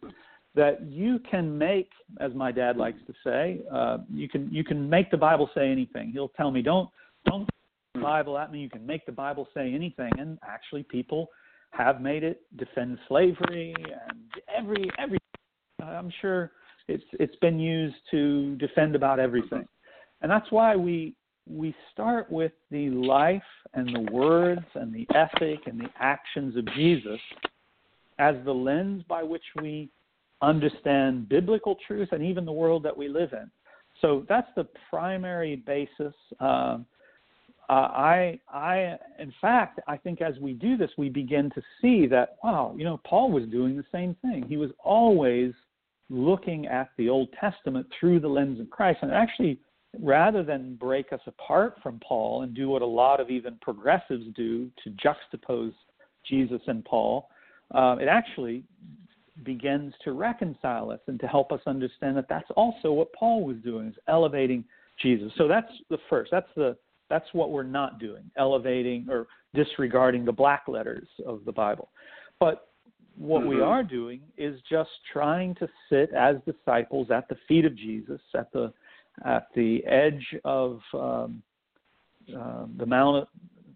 that 0.54 0.82
you 0.88 1.20
can 1.30 1.58
make, 1.58 1.90
as 2.20 2.34
my 2.34 2.52
dad 2.52 2.78
likes 2.78 3.00
to 3.08 3.14
say, 3.24 3.62
uh, 3.72 4.00
you 4.14 4.30
can 4.30 4.50
you 4.52 4.64
can 4.64 4.90
make 4.90 5.12
the 5.12 5.18
Bible 5.18 5.50
say 5.56 5.70
anything. 5.70 6.12
He'll 6.12 6.30
tell 6.30 6.52
me, 6.52 6.62
don't 6.62 6.90
don't 7.26 7.50
the 7.94 8.02
Bible 8.02 8.38
at 8.38 8.52
me. 8.52 8.60
You 8.60 8.70
can 8.70 8.86
make 8.86 9.06
the 9.06 9.12
Bible 9.12 9.48
say 9.54 9.74
anything, 9.74 10.12
and 10.18 10.38
actually, 10.48 10.84
people 10.84 11.30
have 11.72 12.02
made 12.02 12.24
it 12.24 12.42
defend 12.58 12.98
slavery 13.08 13.74
and 13.80 14.20
every 14.56 14.90
every. 15.00 15.18
I'm 15.84 16.12
sure 16.22 16.52
it's 16.88 17.04
it's 17.14 17.36
been 17.38 17.60
used 17.60 17.98
to 18.12 18.56
defend 18.56 18.96
about 18.96 19.20
everything, 19.20 19.68
and 20.22 20.32
that's 20.32 20.52
why 20.52 20.76
we 20.76 21.16
we 21.50 21.76
start 21.94 22.32
with 22.32 22.52
the 22.72 22.90
life 22.90 23.42
and 23.74 23.94
the 23.94 24.12
words 24.12 24.66
and 24.74 24.94
the 24.94 25.08
ethic 25.16 25.60
and 25.68 25.80
the 25.80 25.90
actions 26.00 26.56
of 26.56 26.66
Jesus 26.74 27.20
as 28.18 28.36
the 28.46 28.54
lens 28.54 29.04
by 29.08 29.22
which 29.22 29.44
we 29.62 29.90
understand 30.42 31.30
biblical 31.30 31.78
truth 31.88 32.10
and 32.12 32.24
even 32.24 32.46
the 32.46 32.52
world 32.52 32.84
that 32.84 32.96
we 32.96 33.08
live 33.08 33.34
in. 33.34 33.50
So 34.02 34.26
that's 34.28 34.48
the 34.56 34.68
primary 34.90 35.56
basis. 35.56 36.14
Um, 36.40 36.86
uh, 37.68 37.74
I, 37.74 38.40
I, 38.52 38.98
in 39.18 39.34
fact, 39.42 39.80
I 39.88 39.98
think 39.98 40.22
as 40.22 40.36
we 40.40 40.54
do 40.54 40.78
this, 40.78 40.92
we 40.98 41.10
begin 41.10 41.50
to 41.56 41.62
see 41.82 42.06
that 42.08 42.38
wow, 42.44 42.76
you 42.78 42.84
know, 42.84 43.00
Paul 43.06 43.32
was 43.32 43.46
doing 43.46 43.76
the 43.76 43.86
same 43.92 44.16
thing. 44.22 44.46
He 44.48 44.58
was 44.58 44.70
always 44.84 45.54
looking 46.10 46.68
at 46.68 46.90
the 46.98 47.10
Old 47.10 47.30
Testament 47.40 47.88
through 48.00 48.20
the 48.20 48.28
lens 48.28 48.60
of 48.60 48.70
Christ, 48.70 49.00
and 49.02 49.12
actually, 49.12 49.58
rather 50.02 50.44
than 50.44 50.76
break 50.76 51.12
us 51.14 51.22
apart 51.28 51.78
from 51.82 52.00
Paul 52.00 52.44
and 52.44 52.54
do 52.54 52.70
what 52.70 52.82
a 52.82 52.86
lot 52.86 53.20
of 53.20 53.30
even 53.30 53.58
progressives 53.62 54.26
do 54.36 54.70
to 54.84 54.90
juxtapose 54.92 55.74
Jesus 56.28 56.62
and 56.68 56.84
Paul, 56.84 57.30
uh, 57.74 57.98
it 58.00 58.08
actually 58.08 58.64
begins 59.44 59.94
to 60.04 60.14
reconcile 60.14 60.92
us 60.92 61.00
and 61.08 61.20
to 61.20 61.28
help 61.28 61.52
us 61.52 61.60
understand 61.66 62.16
that 62.18 62.28
that's 62.30 62.50
also 62.56 62.92
what 62.92 63.12
Paul 63.14 63.44
was 63.44 63.58
doing, 63.58 63.88
is 63.88 63.96
elevating 64.08 64.64
Jesus. 65.02 65.32
So 65.38 65.48
that's 65.48 65.72
the 65.90 65.98
first. 66.10 66.32
That's 66.32 66.48
the 66.56 66.78
that's 67.10 67.28
what 67.34 67.52
we're 67.52 67.64
not 67.64 68.00
doing, 68.00 68.24
elevating 68.36 69.06
or 69.10 69.28
disregarding 69.54 70.26
the 70.26 70.32
black 70.32 70.64
letters 70.68 71.08
of 71.26 71.42
the 71.46 71.52
Bible. 71.52 71.90
But 72.40 72.70
what 73.18 73.42
mm-hmm. 73.42 73.50
we 73.50 73.62
are 73.62 73.84
doing 73.84 74.22
is 74.38 74.60
just 74.70 74.90
trying 75.12 75.56
to 75.56 75.68
sit 75.90 76.12
as 76.14 76.38
disciples 76.46 77.12
at 77.12 77.30
the 77.30 77.38
feet 77.48 77.66
of 77.66 77.76
Jesus, 77.76 78.20
at 78.34 78.52
the 78.52 78.74
at 79.24 79.48
the 79.56 79.86
edge 79.86 80.26
of 80.44 80.80
um, 80.94 81.42
uh, 82.38 82.66
the 82.78 82.86
mount, 82.86 83.28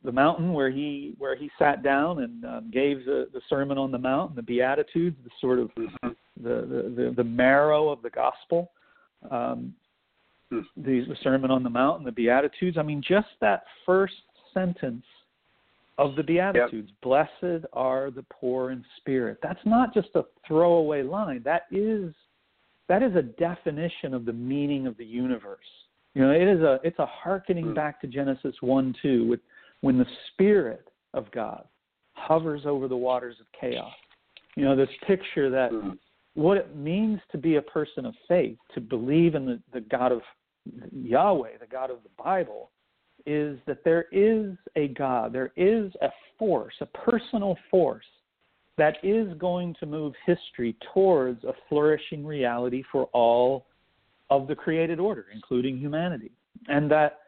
the 0.03 0.11
mountain 0.11 0.53
where 0.53 0.69
he 0.71 1.15
where 1.17 1.35
he 1.35 1.49
sat 1.57 1.83
down 1.83 2.23
and 2.23 2.45
um, 2.45 2.71
gave 2.71 3.05
the, 3.05 3.29
the 3.33 3.41
Sermon 3.49 3.77
on 3.77 3.91
the 3.91 3.97
Mount, 3.97 4.35
the 4.35 4.41
Beatitudes, 4.41 5.17
the 5.23 5.29
sort 5.39 5.59
of 5.59 5.69
mm-hmm. 5.75 6.09
the, 6.41 6.93
the 6.95 7.13
the 7.15 7.23
marrow 7.23 7.89
of 7.89 8.01
the 8.01 8.09
gospel. 8.09 8.71
Um, 9.29 9.73
the, 10.51 10.63
the 10.75 11.15
Sermon 11.21 11.51
on 11.51 11.61
the 11.61 11.69
Mount 11.69 11.99
and 11.99 12.07
the 12.07 12.11
Beatitudes. 12.11 12.77
I 12.77 12.81
mean, 12.81 13.03
just 13.07 13.27
that 13.39 13.63
first 13.85 14.15
sentence 14.53 15.03
of 15.99 16.15
the 16.15 16.23
Beatitudes, 16.23 16.89
yep. 16.89 17.01
blessed 17.01 17.65
are 17.73 18.09
the 18.09 18.25
poor 18.31 18.71
in 18.71 18.83
spirit. 18.97 19.37
That's 19.43 19.59
not 19.65 19.93
just 19.93 20.09
a 20.15 20.23
throwaway 20.47 21.03
line. 21.03 21.41
That 21.43 21.63
is 21.71 22.13
that 22.89 23.03
is 23.03 23.15
a 23.15 23.21
definition 23.21 24.13
of 24.13 24.25
the 24.25 24.33
meaning 24.33 24.85
of 24.87 24.97
the 24.97 25.05
universe. 25.05 25.59
You 26.15 26.23
know, 26.23 26.31
it 26.31 26.47
is 26.47 26.59
a 26.61 26.79
it's 26.83 26.99
a 26.99 27.05
hearkening 27.05 27.67
mm. 27.67 27.75
back 27.75 28.01
to 28.01 28.07
Genesis 28.07 28.55
one 28.59 28.93
two 29.01 29.27
with 29.27 29.39
when 29.81 29.97
the 29.97 30.05
Spirit 30.33 30.89
of 31.13 31.31
God 31.31 31.63
hovers 32.13 32.63
over 32.65 32.87
the 32.87 32.97
waters 32.97 33.37
of 33.39 33.45
chaos. 33.59 33.93
You 34.55 34.65
know, 34.65 34.75
this 34.75 34.89
picture 35.07 35.49
that 35.49 35.71
mm. 35.71 35.97
what 36.33 36.57
it 36.57 36.75
means 36.75 37.21
to 37.31 37.37
be 37.37 37.55
a 37.55 37.61
person 37.61 38.05
of 38.05 38.15
faith, 38.27 38.57
to 38.73 38.81
believe 38.81 39.35
in 39.35 39.45
the, 39.45 39.59
the 39.71 39.81
God 39.81 40.11
of 40.11 40.21
Yahweh, 40.91 41.57
the 41.59 41.67
God 41.67 41.91
of 41.91 42.03
the 42.03 42.23
Bible, 42.23 42.71
is 43.25 43.59
that 43.67 43.83
there 43.83 44.05
is 44.11 44.55
a 44.75 44.89
God, 44.89 45.31
there 45.31 45.51
is 45.55 45.91
a 46.01 46.09
force, 46.37 46.73
a 46.81 46.85
personal 46.87 47.55
force 47.69 48.05
that 48.79 48.97
is 49.03 49.33
going 49.37 49.75
to 49.79 49.85
move 49.85 50.13
history 50.25 50.75
towards 50.93 51.43
a 51.43 51.53
flourishing 51.67 52.25
reality 52.25 52.83
for 52.91 53.05
all 53.13 53.65
of 54.29 54.47
the 54.47 54.55
created 54.55 54.99
order, 54.99 55.25
including 55.33 55.77
humanity. 55.77 56.31
And 56.67 56.89
that 56.91 57.19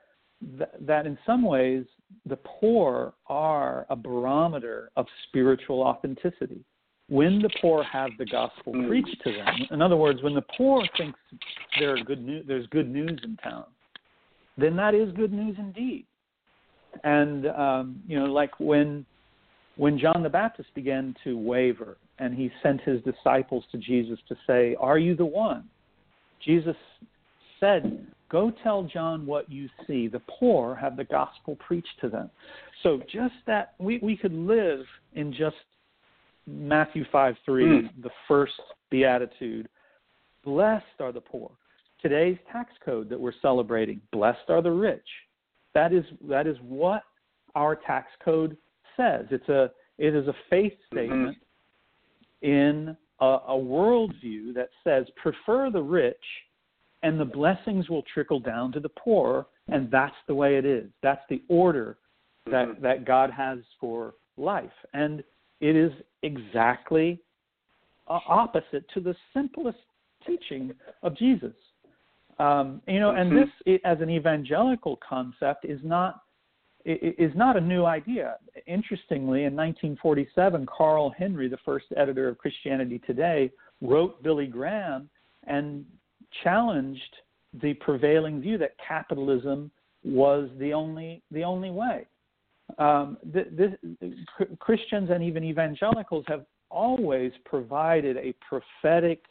that 0.79 1.05
in 1.05 1.20
some 1.24 1.43
ways 1.43 1.86
the 2.25 2.38
poor 2.38 3.13
are 3.27 3.86
a 3.89 3.96
barometer 3.96 4.89
of 4.96 5.05
spiritual 5.27 5.81
authenticity 5.81 6.65
when 7.12 7.41
the 7.41 7.50
poor 7.62 7.84
have 7.84 8.10
the 8.17 8.25
gospel 8.25 8.72
preached 8.88 9.22
to 9.25 9.34
them, 9.34 9.55
in 9.72 9.81
other 9.81 9.98
words, 9.98 10.24
when 10.24 10.34
the 10.34 10.46
poor 10.58 10.81
thinks 10.96 11.20
there 11.77 12.01
good 12.05 12.25
news, 12.25 12.46
there's 12.48 12.65
good 12.67 12.89
news 12.89 13.20
in 13.25 13.36
town, 13.38 13.65
then 14.58 14.77
that 14.77 14.96
is 14.96 15.12
good 15.12 15.34
news 15.34 15.58
indeed. 15.60 16.05
And 17.03 17.48
um, 17.48 18.01
you 18.08 18.17
know, 18.17 18.27
like 18.27 18.58
when 18.62 19.05
when 19.78 19.98
John 19.98 20.24
the 20.24 20.30
Baptist 20.30 20.74
began 20.75 21.16
to 21.24 21.38
waver 21.38 21.98
and 22.20 22.34
he 22.34 22.51
sent 22.62 22.82
his 22.82 23.01
disciples 23.04 23.63
to 23.72 23.78
Jesus 23.78 24.20
to 24.28 24.36
say, 24.46 24.75
"Are 24.80 24.98
you 24.98 25.16
the 25.16 25.25
one?" 25.25 25.70
Jesus 26.40 26.75
said, 27.60 28.06
"Go 28.30 28.51
tell 28.63 28.84
John 28.84 29.25
what 29.25 29.51
you 29.51 29.70
see. 29.88 30.08
The 30.08 30.22
poor 30.28 30.75
have 30.75 30.98
the 30.98 31.06
gospel 31.06 31.56
preached 31.58 32.00
to 32.01 32.10
them." 32.10 32.30
So 32.84 33.01
just 33.12 33.36
that 33.48 33.74
we 33.80 34.00
we 34.00 34.18
could 34.18 34.34
live 34.34 34.86
in 35.13 35.34
just 35.34 35.58
Matthew 36.48 37.06
5 37.12 37.36
3, 37.46 37.63
mm. 37.63 37.90
the 38.01 38.10
first 38.28 38.60
beatitude. 38.90 39.70
Blessed 40.44 41.00
are 41.00 41.12
the 41.12 41.22
poor. 41.22 41.51
Today's 42.01 42.38
tax 42.51 42.72
code 42.84 43.10
that 43.10 43.20
we're 43.20 43.34
celebrating, 43.42 44.01
blessed 44.12 44.50
are 44.50 44.62
the 44.62 44.72
rich. 44.72 45.06
That 45.74 45.94
is, 45.94 46.04
that 46.28 46.48
is 46.48 46.58
what 46.68 47.04
our 47.56 47.75
tax 47.75 48.08
code 48.24 48.58
says. 49.01 49.25
It's 49.31 49.50
a, 49.50 49.72
it 49.98 50.15
is 50.15 50.27
a 50.27 50.36
faith 50.50 50.74
mm-hmm. 50.74 50.98
statement 50.98 51.38
mm-hmm. 52.43 52.51
in 52.51 52.98
a, 53.20 53.25
a 53.25 53.58
worldview 53.58 54.53
that 54.55 54.70
says 54.84 55.05
prefer 55.22 55.70
the 55.70 55.81
rich 55.81 56.15
and 57.03 57.20
the 57.20 57.25
blessings 57.25 57.89
will 57.89 58.03
trickle 58.13 58.39
down 58.39 58.72
to 58.72 58.79
the 58.79 58.89
poor, 58.89 59.48
and 59.70 59.89
that's 59.89 60.15
the 60.27 60.36
way 60.36 60.58
it 60.58 60.65
is. 60.65 60.89
That's 61.01 61.22
the 61.29 61.41
order 61.48 61.98
that 62.46 62.67
Mhm. 62.67 62.81
that 62.81 63.05
God 63.05 63.31
has 63.31 63.60
for 63.79 64.13
life, 64.38 64.74
and 64.93 65.24
it 65.60 65.75
is 65.75 65.91
exactly 66.22 67.20
uh, 68.08 68.20
opposite 68.27 68.88
to 68.89 69.00
the 69.00 69.15
simplest 69.34 69.79
teaching 70.25 70.74
of 71.01 71.15
Jesus. 71.15 71.55
Um, 72.39 72.81
you 72.88 73.00
know, 73.00 73.12
and 73.12 73.31
Mhm. 73.31 73.50
this, 73.65 73.79
as 73.84 74.01
an 74.01 74.10
evangelical 74.10 74.98
concept, 74.98 75.65
is 75.65 75.81
not 75.84 76.24
is 76.86 77.32
not 77.36 77.58
a 77.58 77.62
new 77.62 77.86
idea. 77.86 78.38
Interestingly, 78.68 79.46
in 79.46 79.56
1947, 79.56 80.66
Carl 80.66 81.14
Henry, 81.18 81.48
the 81.48 81.58
first 81.66 81.86
editor 81.96 82.28
of 82.28 82.38
Christianity 82.38 83.00
Today, 83.06 83.52
wrote 83.82 84.22
Billy 84.24 84.48
Graham 84.48 85.10
and 85.48 85.86
challenged 86.44 87.16
the 87.62 87.74
prevailing 87.76 88.42
view 88.42 88.58
that 88.58 88.72
capitalism 88.86 89.72
was 90.04 90.50
the 90.58 90.74
only 90.74 91.22
the 91.32 91.44
only 91.44 91.70
way. 91.70 92.08
Um, 92.78 93.18
Christians 94.60 95.10
and 95.10 95.24
even 95.24 95.44
evangelicals 95.44 96.26
have 96.28 96.46
always 96.70 97.32
provided 97.46 98.18
a 98.18 98.34
prophetic 98.48 99.24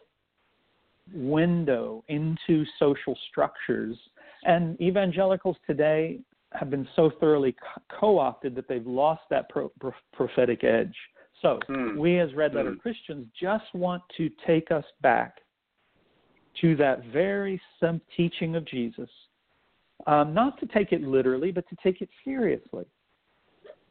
window 1.13 2.05
into 2.09 2.65
social 2.79 3.17
structures, 3.31 3.97
and 4.45 4.81
evangelicals 4.81 5.57
today 5.67 6.21
have 6.53 6.71
been 6.71 6.89
so 6.97 7.11
thoroughly 7.21 7.55
co 8.01 8.19
opted 8.19 8.55
that 8.55 8.69
they've 8.69 8.87
lost 8.87 9.23
that 9.31 9.49
pro- 9.49 9.71
pro- 9.81 9.93
prophetic 10.13 10.65
edge. 10.65 10.95
So, 11.43 11.59
Hmm. 11.67 11.97
we 11.97 12.19
as 12.19 12.35
red 12.35 12.55
letter 12.55 12.73
Hmm. 12.73 12.79
Christians 12.79 13.27
just 13.41 13.73
want 13.75 14.03
to 14.17 14.29
take 14.47 14.71
us 14.71 14.85
back 15.01 15.41
to 16.61 16.77
that 16.77 17.05
very 17.05 17.61
simple 17.79 18.07
teaching 18.17 18.57
of 18.57 18.65
Jesus. 18.65 19.11
Um, 20.07 20.35
not 20.35 20.59
to 20.61 20.67
take 20.67 20.93
it 20.93 21.03
literally, 21.03 21.53
but 21.53 21.69
to 21.69 21.77
take 21.83 22.01
it 22.01 22.09
seriously. 22.25 22.85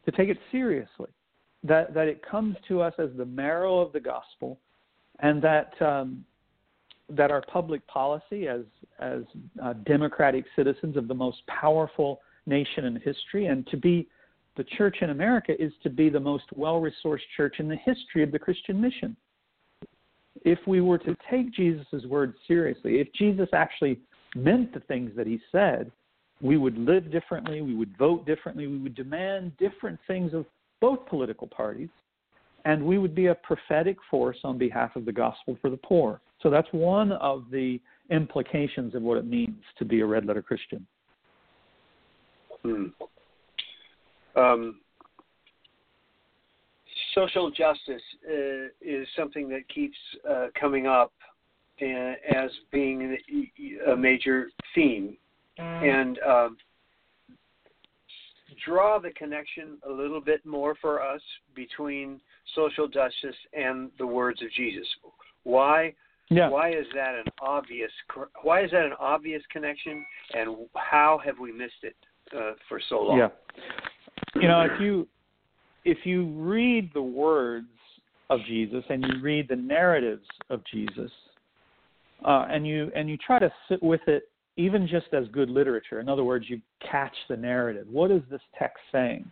To 0.06 0.12
take 0.12 0.30
it 0.30 0.38
seriously. 0.52 1.10
That, 1.64 1.94
that 1.94 2.08
it 2.08 2.22
comes 2.22 2.56
to 2.68 2.82
us 2.82 2.94
as 2.98 3.10
the 3.16 3.26
marrow 3.26 3.80
of 3.80 3.92
the 3.94 4.00
gospel, 4.00 4.60
and 5.20 5.42
that 5.42 5.80
um, 5.82 6.26
that 7.10 7.32
our 7.32 7.42
public 7.42 7.86
policy 7.88 8.48
as 8.48 8.62
as 9.00 9.24
uh, 9.62 9.74
democratic 9.86 10.46
citizens 10.56 10.96
of 10.96 11.08
the 11.08 11.14
most 11.14 11.46
powerful 11.48 12.22
nation 12.46 12.86
in 12.86 12.96
history, 12.96 13.48
and 13.48 13.66
to 13.68 13.78
be 13.78 14.08
the 14.58 14.64
church 14.64 14.98
in 15.02 15.10
America 15.10 15.54
is 15.62 15.72
to 15.84 15.90
be 15.90 16.10
the 16.10 16.20
most 16.20 16.46
well-resourced 16.56 17.22
church 17.38 17.56
in 17.60 17.68
the 17.68 17.78
history 17.78 18.24
of 18.24 18.32
the 18.32 18.40
Christian 18.40 18.80
mission. 18.82 19.16
If 20.44 20.60
we 20.68 20.82
were 20.82 20.98
to 21.00 21.16
take 21.30 21.54
Jesus' 21.54 22.06
words 22.08 22.36
seriously, 22.48 23.00
if 23.00 23.08
Jesus 23.14 23.50
actually 23.54 24.00
meant 24.36 24.74
the 24.74 24.80
things 24.82 25.12
that 25.16 25.28
he 25.28 25.40
said, 25.52 25.92
we 26.42 26.58
would 26.58 26.78
live 26.78 27.12
differently, 27.12 27.62
we 27.62 27.76
would 27.76 27.98
vote 27.98 28.26
differently, 28.26 28.68
we 28.68 28.78
would 28.78 28.96
demand 28.96 29.58
different 29.58 30.00
things 30.08 30.34
of 30.34 30.46
both 30.82 31.06
political 31.08 31.48
parties, 31.48 31.90
and 32.66 32.84
we 32.84 32.98
would 32.98 33.16
be 33.16 33.28
a 33.28 33.36
prophetic 33.36 33.98
force 34.10 34.38
on 34.44 34.58
behalf 34.58 34.96
of 34.96 35.06
the 35.06 35.12
gospel 35.12 35.58
for 35.62 35.70
the 35.70 35.78
poor. 35.78 36.22
So 36.42 36.50
that's 36.50 36.68
one 36.72 37.12
of 37.14 37.46
the 37.52 37.80
implications 38.10 38.96
of 38.96 39.02
what 39.02 39.18
it 39.18 39.26
means 39.26 39.62
to 39.78 39.86
be 39.86 40.02
a 40.02 40.06
red 40.06 40.26
letter 40.26 40.42
Christian. 40.42 40.86
Hmm. 42.64 42.86
Um, 44.36 44.80
social 47.16 47.50
justice 47.50 48.02
uh, 48.28 48.68
is 48.82 49.08
something 49.18 49.50
that 49.50 49.68
keeps 49.74 49.98
uh, 50.30 50.48
coming 50.60 50.88
up 50.88 51.12
uh, 51.82 51.86
as 51.86 52.52
being 52.72 53.18
a 53.88 53.96
major 53.96 54.50
theme, 54.76 55.16
and 55.58 56.20
um, 56.20 56.58
draw 58.66 59.00
the 59.00 59.12
connection 59.12 59.78
a 59.88 59.92
little 59.92 60.22
bit 60.22 60.46
more 60.46 60.76
for 60.82 61.02
us 61.02 61.22
between 61.56 62.20
social 62.56 62.88
justice 62.88 63.36
and 63.54 63.90
the 63.98 64.06
words 64.06 64.42
of 64.42 64.52
Jesus. 64.52 64.88
Why? 65.44 65.94
Yeah. 66.30 66.50
Why 66.50 66.72
is 66.72 66.86
that 66.94 67.16
an 67.16 67.32
obvious? 67.42 67.92
Why 68.44 68.64
is 68.64 68.72
that 68.72 68.86
an 68.86 68.94
obvious 69.00 69.42
connection? 69.52 70.06
And 70.34 70.56
how 70.76 71.20
have 71.26 71.40
we 71.40 71.52
missed 71.52 71.84
it 71.84 71.96
uh, 72.36 72.54
for 72.68 72.80
so 72.90 73.02
long? 73.02 73.18
Yeah. 73.18 73.30
You 74.36 74.48
know, 74.48 74.62
if 74.62 74.80
you 74.80 75.08
if 75.86 76.00
you 76.06 76.28
read 76.34 76.92
the 76.94 77.02
words 77.02 77.68
of 78.30 78.40
Jesus 78.48 78.84
and 78.90 79.04
you 79.04 79.22
read 79.22 79.48
the 79.50 79.56
narratives 79.56 80.26
of 80.50 80.62
Jesus, 80.72 81.12
uh, 82.26 82.46
and 82.50 82.68
you 82.68 82.92
and 82.96 83.10
you 83.10 83.18
try 83.18 83.40
to 83.40 83.52
sit 83.68 83.82
with 83.82 84.02
it, 84.08 84.24
even 84.58 84.88
just 84.88 85.08
as 85.14 85.26
good 85.32 85.50
literature. 85.50 86.00
In 86.00 86.10
other 86.10 86.24
words, 86.24 86.46
you 86.50 86.62
catch 86.92 87.16
the 87.30 87.38
narrative. 87.38 87.88
What 87.90 88.12
is 88.12 88.22
this 88.30 88.42
text 88.58 88.80
saying? 88.92 89.30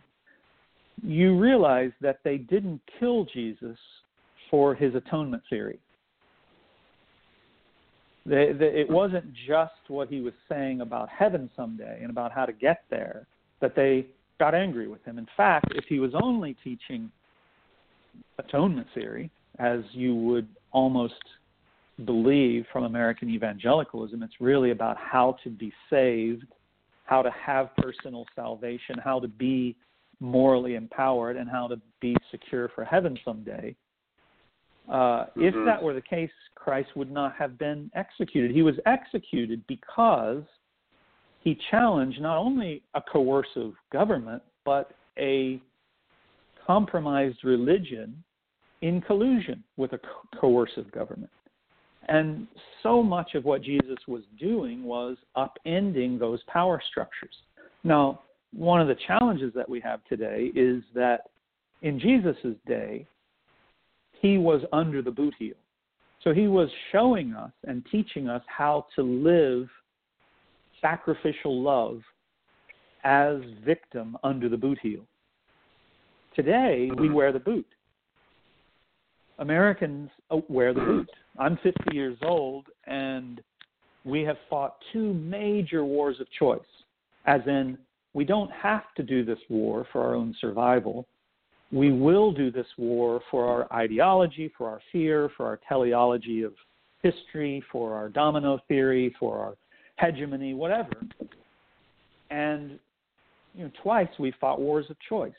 You 1.02 1.38
realize 1.38 1.92
that 2.00 2.18
they 2.24 2.38
didn't 2.38 2.80
kill 2.98 3.24
Jesus 3.26 3.78
for 4.50 4.74
his 4.74 4.94
atonement 4.94 5.42
theory. 5.48 5.78
They, 8.28 8.52
they, 8.52 8.66
it 8.66 8.90
wasn't 8.90 9.32
just 9.46 9.72
what 9.88 10.08
he 10.08 10.20
was 10.20 10.34
saying 10.48 10.82
about 10.82 11.08
heaven 11.08 11.48
someday 11.56 12.00
and 12.00 12.10
about 12.10 12.30
how 12.32 12.44
to 12.44 12.52
get 12.52 12.84
there 12.90 13.26
that 13.60 13.74
they 13.74 14.06
got 14.38 14.54
angry 14.54 14.86
with 14.86 15.02
him. 15.04 15.18
In 15.18 15.26
fact, 15.36 15.72
if 15.74 15.84
he 15.88 15.98
was 15.98 16.12
only 16.14 16.56
teaching 16.62 17.10
atonement 18.38 18.86
theory, 18.94 19.30
as 19.58 19.80
you 19.92 20.14
would 20.14 20.46
almost 20.72 21.14
believe 22.04 22.66
from 22.72 22.84
American 22.84 23.30
evangelicalism, 23.30 24.22
it's 24.22 24.40
really 24.40 24.70
about 24.70 24.96
how 24.98 25.36
to 25.42 25.50
be 25.50 25.72
saved, 25.90 26.46
how 27.04 27.22
to 27.22 27.30
have 27.30 27.74
personal 27.76 28.26
salvation, 28.36 28.96
how 29.02 29.18
to 29.18 29.28
be 29.28 29.74
morally 30.20 30.74
empowered, 30.74 31.36
and 31.36 31.48
how 31.48 31.66
to 31.66 31.80
be 32.00 32.14
secure 32.30 32.68
for 32.74 32.84
heaven 32.84 33.18
someday. 33.24 33.74
Uh, 34.88 34.94
mm-hmm. 34.94 35.42
If 35.42 35.54
that 35.66 35.82
were 35.82 35.94
the 35.94 36.00
case, 36.00 36.30
Christ 36.54 36.90
would 36.96 37.10
not 37.10 37.34
have 37.36 37.58
been 37.58 37.90
executed. 37.94 38.50
He 38.50 38.62
was 38.62 38.74
executed 38.86 39.62
because 39.66 40.42
he 41.40 41.58
challenged 41.70 42.20
not 42.20 42.38
only 42.38 42.82
a 42.94 43.00
coercive 43.00 43.72
government, 43.92 44.42
but 44.64 44.92
a 45.18 45.60
compromised 46.66 47.44
religion 47.44 48.22
in 48.82 49.00
collusion 49.00 49.62
with 49.76 49.92
a 49.92 49.98
co- 49.98 50.38
coercive 50.40 50.90
government. 50.92 51.30
And 52.08 52.46
so 52.82 53.02
much 53.02 53.34
of 53.34 53.44
what 53.44 53.62
Jesus 53.62 53.98
was 54.06 54.22
doing 54.38 54.82
was 54.84 55.16
upending 55.36 56.18
those 56.18 56.40
power 56.48 56.80
structures. 56.90 57.34
Now, 57.84 58.20
one 58.52 58.80
of 58.80 58.88
the 58.88 58.96
challenges 59.06 59.52
that 59.54 59.68
we 59.68 59.80
have 59.80 60.00
today 60.08 60.50
is 60.54 60.82
that 60.94 61.30
in 61.82 62.00
Jesus' 62.00 62.56
day, 62.66 63.06
he 64.20 64.38
was 64.38 64.62
under 64.72 65.02
the 65.02 65.10
boot 65.10 65.34
heel. 65.38 65.54
So 66.22 66.32
he 66.32 66.48
was 66.48 66.68
showing 66.92 67.32
us 67.34 67.52
and 67.64 67.86
teaching 67.90 68.28
us 68.28 68.42
how 68.46 68.86
to 68.96 69.02
live 69.02 69.68
sacrificial 70.80 71.62
love 71.62 72.00
as 73.04 73.36
victim 73.64 74.16
under 74.24 74.48
the 74.48 74.56
boot 74.56 74.78
heel. 74.82 75.04
Today, 76.34 76.90
we 76.96 77.06
mm-hmm. 77.06 77.14
wear 77.14 77.32
the 77.32 77.38
boot. 77.38 77.66
Americans 79.38 80.10
uh, 80.30 80.38
wear 80.48 80.74
the 80.74 80.80
boot. 80.80 81.08
I'm 81.38 81.56
50 81.62 81.94
years 81.94 82.18
old, 82.22 82.66
and 82.86 83.40
we 84.04 84.22
have 84.22 84.36
fought 84.50 84.76
two 84.92 85.14
major 85.14 85.84
wars 85.84 86.20
of 86.20 86.26
choice, 86.36 86.60
as 87.26 87.40
in, 87.46 87.78
we 88.14 88.24
don't 88.24 88.50
have 88.50 88.82
to 88.96 89.02
do 89.02 89.24
this 89.24 89.38
war 89.48 89.86
for 89.92 90.02
our 90.02 90.14
own 90.14 90.34
survival. 90.40 91.06
We 91.70 91.92
will 91.92 92.32
do 92.32 92.50
this 92.50 92.66
war 92.78 93.20
for 93.30 93.46
our 93.46 93.72
ideology, 93.72 94.50
for 94.56 94.68
our 94.68 94.80
fear, 94.90 95.30
for 95.36 95.46
our 95.46 95.60
teleology 95.68 96.42
of 96.42 96.54
history, 97.02 97.62
for 97.70 97.94
our 97.94 98.08
domino 98.08 98.58
theory, 98.68 99.14
for 99.18 99.38
our 99.38 99.54
hegemony, 99.98 100.54
whatever. 100.54 100.92
And 102.30 102.78
you 103.54 103.64
know, 103.64 103.70
twice 103.82 104.08
we 104.18 104.32
fought 104.40 104.60
wars 104.60 104.86
of 104.88 104.96
choice. 105.08 105.32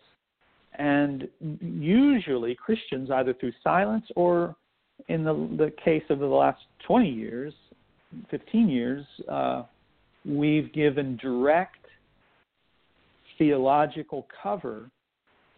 And 0.77 1.27
usually 1.61 2.55
Christians, 2.55 3.09
either 3.11 3.33
through 3.33 3.53
silence 3.63 4.05
or 4.15 4.55
in 5.07 5.23
the, 5.23 5.33
the 5.57 5.73
case 5.83 6.03
of 6.09 6.19
the 6.19 6.25
last 6.25 6.61
20 6.85 7.09
years, 7.09 7.53
15 8.29 8.69
years, 8.69 9.05
uh, 9.27 9.63
we've 10.25 10.71
given 10.73 11.17
direct 11.17 11.77
theological 13.37 14.27
cover 14.43 14.89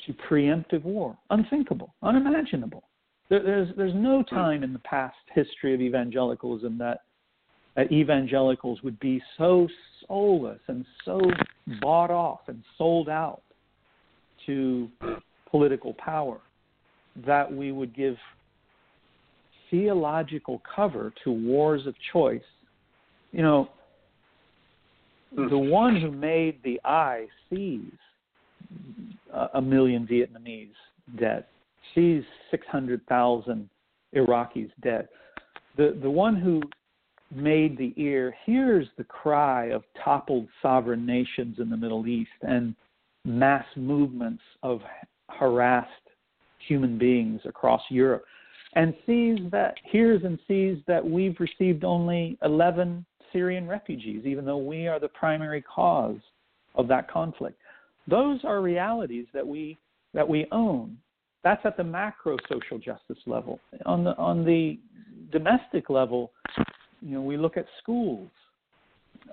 to 0.05 0.13
preemptive 0.13 0.83
war. 0.83 1.17
Unthinkable, 1.29 1.93
unimaginable. 2.03 2.83
There, 3.29 3.43
there's, 3.43 3.69
there's 3.77 3.95
no 3.95 4.23
hmm. 4.27 4.35
time 4.35 4.63
in 4.63 4.73
the 4.73 4.79
past 4.79 5.15
history 5.33 5.73
of 5.73 5.81
evangelicalism 5.81 6.77
that, 6.79 7.01
that 7.75 7.91
evangelicals 7.91 8.81
would 8.83 8.99
be 8.99 9.21
so 9.37 9.67
soulless 10.07 10.59
and 10.67 10.85
so 11.05 11.21
bought 11.81 12.11
off 12.11 12.41
and 12.47 12.63
sold 12.77 13.07
out 13.09 13.41
to 14.45 14.89
political 15.49 15.93
power 15.93 16.39
that 17.25 17.51
we 17.51 17.71
would 17.71 17.95
give 17.95 18.15
theological 19.69 20.61
cover 20.75 21.13
to 21.23 21.31
wars 21.31 21.85
of 21.85 21.93
choice 22.11 22.41
you 23.31 23.41
know, 23.41 23.69
hmm. 25.35 25.49
the 25.49 25.57
one 25.57 25.99
who 25.99 26.11
made 26.11 26.61
the 26.63 26.79
eye 26.83 27.27
sees 27.49 27.91
a 29.53 29.61
million 29.61 30.07
Vietnamese 30.07 30.71
dead, 31.17 31.45
sees 31.95 32.23
600,000 32.51 33.69
Iraqis 34.15 34.69
dead. 34.81 35.07
The, 35.77 35.97
the 36.01 36.09
one 36.09 36.35
who 36.35 36.61
made 37.33 37.77
the 37.77 37.93
ear 37.97 38.35
hears 38.45 38.87
the 38.97 39.03
cry 39.05 39.65
of 39.67 39.83
toppled 40.03 40.47
sovereign 40.61 41.05
nations 41.05 41.57
in 41.59 41.69
the 41.69 41.77
Middle 41.77 42.05
East 42.07 42.29
and 42.41 42.75
mass 43.23 43.65
movements 43.75 44.43
of 44.63 44.81
harassed 45.29 45.89
human 46.67 46.97
beings 46.97 47.41
across 47.45 47.81
Europe 47.89 48.25
and 48.75 48.93
sees 49.05 49.39
that 49.51 49.75
hears 49.83 50.21
and 50.23 50.39
sees 50.47 50.77
that 50.87 51.03
we've 51.03 51.39
received 51.39 51.83
only 51.83 52.37
11 52.43 53.05
Syrian 53.31 53.67
refugees 53.67 54.25
even 54.25 54.45
though 54.45 54.57
we 54.57 54.87
are 54.87 54.99
the 54.99 55.07
primary 55.07 55.61
cause 55.61 56.17
of 56.75 56.87
that 56.87 57.09
conflict 57.09 57.60
those 58.07 58.39
are 58.43 58.61
realities 58.61 59.25
that 59.33 59.45
we 59.45 59.77
that 60.13 60.27
we 60.27 60.47
own. 60.51 60.97
That's 61.43 61.61
at 61.65 61.77
the 61.77 61.83
macro 61.83 62.37
social 62.49 62.77
justice 62.77 63.21
level. 63.25 63.59
On 63.85 64.03
the 64.03 64.17
on 64.17 64.43
the 64.43 64.79
domestic 65.31 65.89
level 65.89 66.31
you 67.01 67.15
know 67.15 67.21
we 67.21 67.37
look 67.37 67.57
at 67.57 67.65
schools 67.81 68.29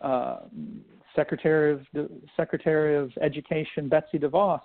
uh, 0.02 0.40
secretary 1.16 1.72
of 1.72 1.80
secretary 2.36 2.96
of 2.96 3.10
education 3.20 3.88
betsy 3.88 4.18
devos 4.18 4.60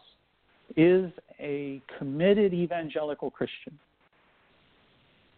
is 0.77 1.11
a 1.39 1.81
committed 1.97 2.53
evangelical 2.53 3.29
christian. 3.29 3.77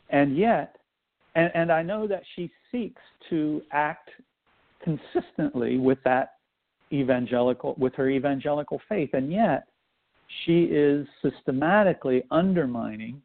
And 0.10 0.38
yet 0.38 0.76
and, 1.36 1.52
and 1.56 1.72
i 1.72 1.82
know 1.82 2.08
that 2.08 2.24
she 2.36 2.52
seeks 2.72 3.02
to 3.30 3.62
act 3.72 4.10
consistently 4.84 5.78
with 5.78 5.98
that 6.04 6.35
evangelical 6.92 7.76
with 7.78 7.94
her 7.96 8.10
evangelical 8.10 8.80
faith 8.88 9.10
and 9.14 9.32
yet 9.32 9.68
she 10.46 10.64
is 10.64 11.08
systematically 11.22 12.24
undermining 12.32 13.22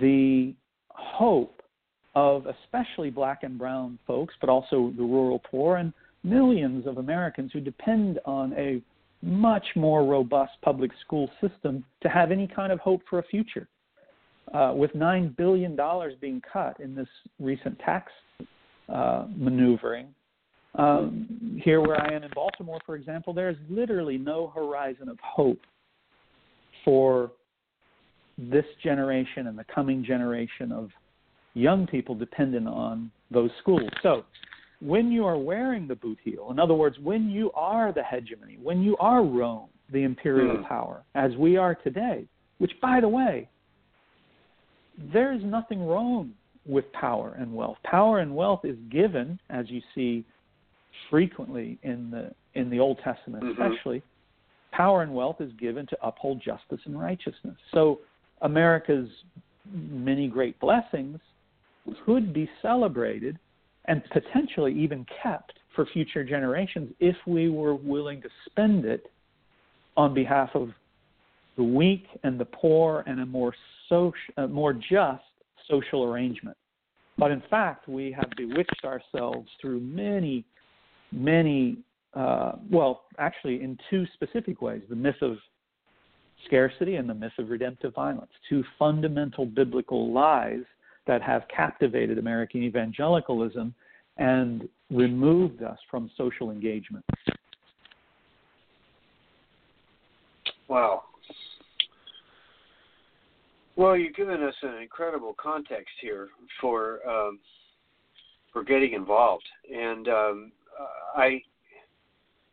the 0.00 0.54
hope 0.90 1.62
of 2.14 2.46
especially 2.46 3.10
black 3.10 3.42
and 3.42 3.58
brown 3.58 3.98
folks 4.06 4.34
but 4.40 4.50
also 4.50 4.92
the 4.96 5.02
rural 5.02 5.40
poor 5.50 5.76
and 5.76 5.92
millions 6.24 6.86
of 6.86 6.98
Americans 6.98 7.50
who 7.52 7.60
depend 7.60 8.18
on 8.24 8.52
a 8.54 8.82
much 9.22 9.66
more 9.74 10.04
robust 10.04 10.52
public 10.62 10.90
school 11.04 11.30
system 11.40 11.84
to 12.02 12.08
have 12.08 12.30
any 12.30 12.46
kind 12.46 12.72
of 12.72 12.78
hope 12.80 13.02
for 13.08 13.18
a 13.18 13.22
future. 13.24 13.68
Uh, 14.54 14.72
with 14.74 14.92
$9 14.94 15.36
billion 15.36 15.76
being 16.20 16.40
cut 16.50 16.78
in 16.80 16.94
this 16.94 17.08
recent 17.38 17.78
tax 17.80 18.10
uh, 18.88 19.26
maneuvering, 19.36 20.06
um, 20.78 21.60
here 21.62 21.80
where 21.80 22.00
I 22.00 22.14
am 22.14 22.22
in 22.22 22.30
Baltimore, 22.34 22.78
for 22.86 22.94
example, 22.94 23.34
there 23.34 23.50
is 23.50 23.56
literally 23.68 24.16
no 24.16 24.46
horizon 24.54 25.08
of 25.08 25.18
hope 25.22 25.60
for 26.84 27.32
this 28.38 28.64
generation 28.82 29.48
and 29.48 29.58
the 29.58 29.64
coming 29.64 30.04
generation 30.04 30.70
of 30.70 30.90
young 31.54 31.86
people 31.86 32.14
dependent 32.14 32.68
on 32.68 33.10
those 33.30 33.50
schools. 33.60 33.90
So, 34.02 34.24
when 34.80 35.10
you 35.10 35.26
are 35.26 35.36
wearing 35.36 35.88
the 35.88 35.96
boot 35.96 36.18
heel, 36.22 36.48
in 36.52 36.60
other 36.60 36.74
words, 36.74 36.96
when 37.02 37.28
you 37.28 37.50
are 37.52 37.92
the 37.92 38.04
hegemony, 38.04 38.58
when 38.62 38.80
you 38.80 38.96
are 38.98 39.24
Rome, 39.24 39.68
the 39.92 40.04
imperial 40.04 40.58
mm. 40.58 40.68
power, 40.68 41.02
as 41.16 41.34
we 41.36 41.56
are 41.56 41.74
today, 41.74 42.26
which, 42.58 42.70
by 42.80 43.00
the 43.00 43.08
way, 43.08 43.48
there 45.12 45.32
is 45.32 45.42
nothing 45.42 45.84
wrong 45.84 46.30
with 46.64 46.84
power 46.92 47.34
and 47.38 47.52
wealth. 47.52 47.78
Power 47.82 48.20
and 48.20 48.36
wealth 48.36 48.60
is 48.64 48.76
given, 48.88 49.40
as 49.50 49.68
you 49.68 49.80
see 49.96 50.24
frequently 51.10 51.78
in 51.82 52.10
the 52.10 52.32
in 52.58 52.70
the 52.70 52.80
Old 52.80 52.98
Testament, 53.04 53.44
mm-hmm. 53.44 53.62
especially, 53.62 54.02
power 54.72 55.02
and 55.02 55.14
wealth 55.14 55.40
is 55.40 55.52
given 55.60 55.86
to 55.86 55.96
uphold 56.02 56.42
justice 56.42 56.80
and 56.84 56.98
righteousness. 56.98 57.56
So 57.72 58.00
America's 58.42 59.08
many 59.72 60.28
great 60.28 60.58
blessings 60.60 61.18
could 62.04 62.32
be 62.32 62.48
celebrated 62.62 63.38
and 63.86 64.02
potentially 64.10 64.74
even 64.74 65.06
kept 65.22 65.54
for 65.74 65.86
future 65.86 66.24
generations 66.24 66.92
if 67.00 67.16
we 67.26 67.48
were 67.48 67.74
willing 67.74 68.20
to 68.22 68.28
spend 68.46 68.84
it 68.84 69.10
on 69.96 70.14
behalf 70.14 70.50
of 70.54 70.70
the 71.56 71.62
weak 71.62 72.04
and 72.22 72.38
the 72.38 72.44
poor 72.44 73.04
and 73.06 73.20
a 73.20 73.26
more 73.26 73.54
social, 73.88 74.12
a 74.36 74.46
more 74.46 74.72
just 74.72 75.22
social 75.68 76.04
arrangement. 76.04 76.56
But 77.16 77.30
in 77.32 77.42
fact, 77.50 77.88
we 77.88 78.12
have 78.12 78.30
bewitched 78.36 78.84
ourselves 78.84 79.48
through 79.60 79.80
many 79.80 80.44
many, 81.12 81.78
uh, 82.14 82.52
well, 82.70 83.04
actually, 83.18 83.62
in 83.62 83.78
two 83.90 84.06
specific 84.14 84.62
ways 84.62 84.82
the 84.88 84.96
myth 84.96 85.20
of 85.22 85.36
scarcity 86.46 86.96
and 86.96 87.08
the 87.08 87.14
myth 87.14 87.32
of 87.38 87.50
redemptive 87.50 87.94
violence, 87.94 88.30
two 88.48 88.62
fundamental 88.78 89.44
biblical 89.44 90.12
lies 90.12 90.62
that 91.06 91.22
have 91.22 91.42
captivated 91.54 92.18
American 92.18 92.62
evangelicalism 92.62 93.74
and 94.18 94.68
removed 94.90 95.62
us 95.62 95.78
from 95.90 96.10
social 96.16 96.50
engagement. 96.50 97.04
Wow. 100.68 101.04
Well, 103.76 103.96
you've 103.96 104.16
given 104.16 104.42
us 104.42 104.54
an 104.62 104.82
incredible 104.82 105.34
context 105.40 105.94
here 106.00 106.28
for 106.60 106.98
um, 107.08 107.38
for 108.52 108.64
getting 108.64 108.92
involved, 108.92 109.46
and 109.72 110.08
um, 110.08 110.52
I, 111.16 111.42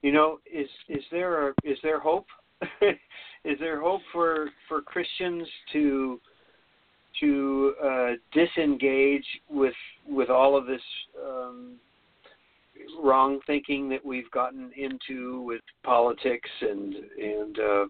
you 0.02 0.12
know, 0.12 0.40
is 0.52 0.68
is 0.90 1.04
there 1.12 1.50
a, 1.50 1.54
is 1.64 1.78
there 1.84 2.00
hope? 2.00 2.28
is 3.44 3.60
there 3.60 3.82
hope 3.82 4.02
for 4.12 4.50
for 4.68 4.82
Christians 4.82 5.48
to 5.74 6.20
to 7.20 7.74
uh, 7.84 8.12
disengage 8.34 9.26
with 9.50 9.74
with 10.08 10.30
all 10.30 10.58
of 10.58 10.66
this 10.66 10.82
um, 11.26 11.76
wrong 13.02 13.40
thinking 13.48 13.90
that 13.90 14.06
we've 14.06 14.30
gotten 14.32 14.72
into 14.76 15.42
with 15.42 15.62
politics 15.84 16.50
and 16.62 16.96
and 17.22 17.60
uh, 17.60 17.86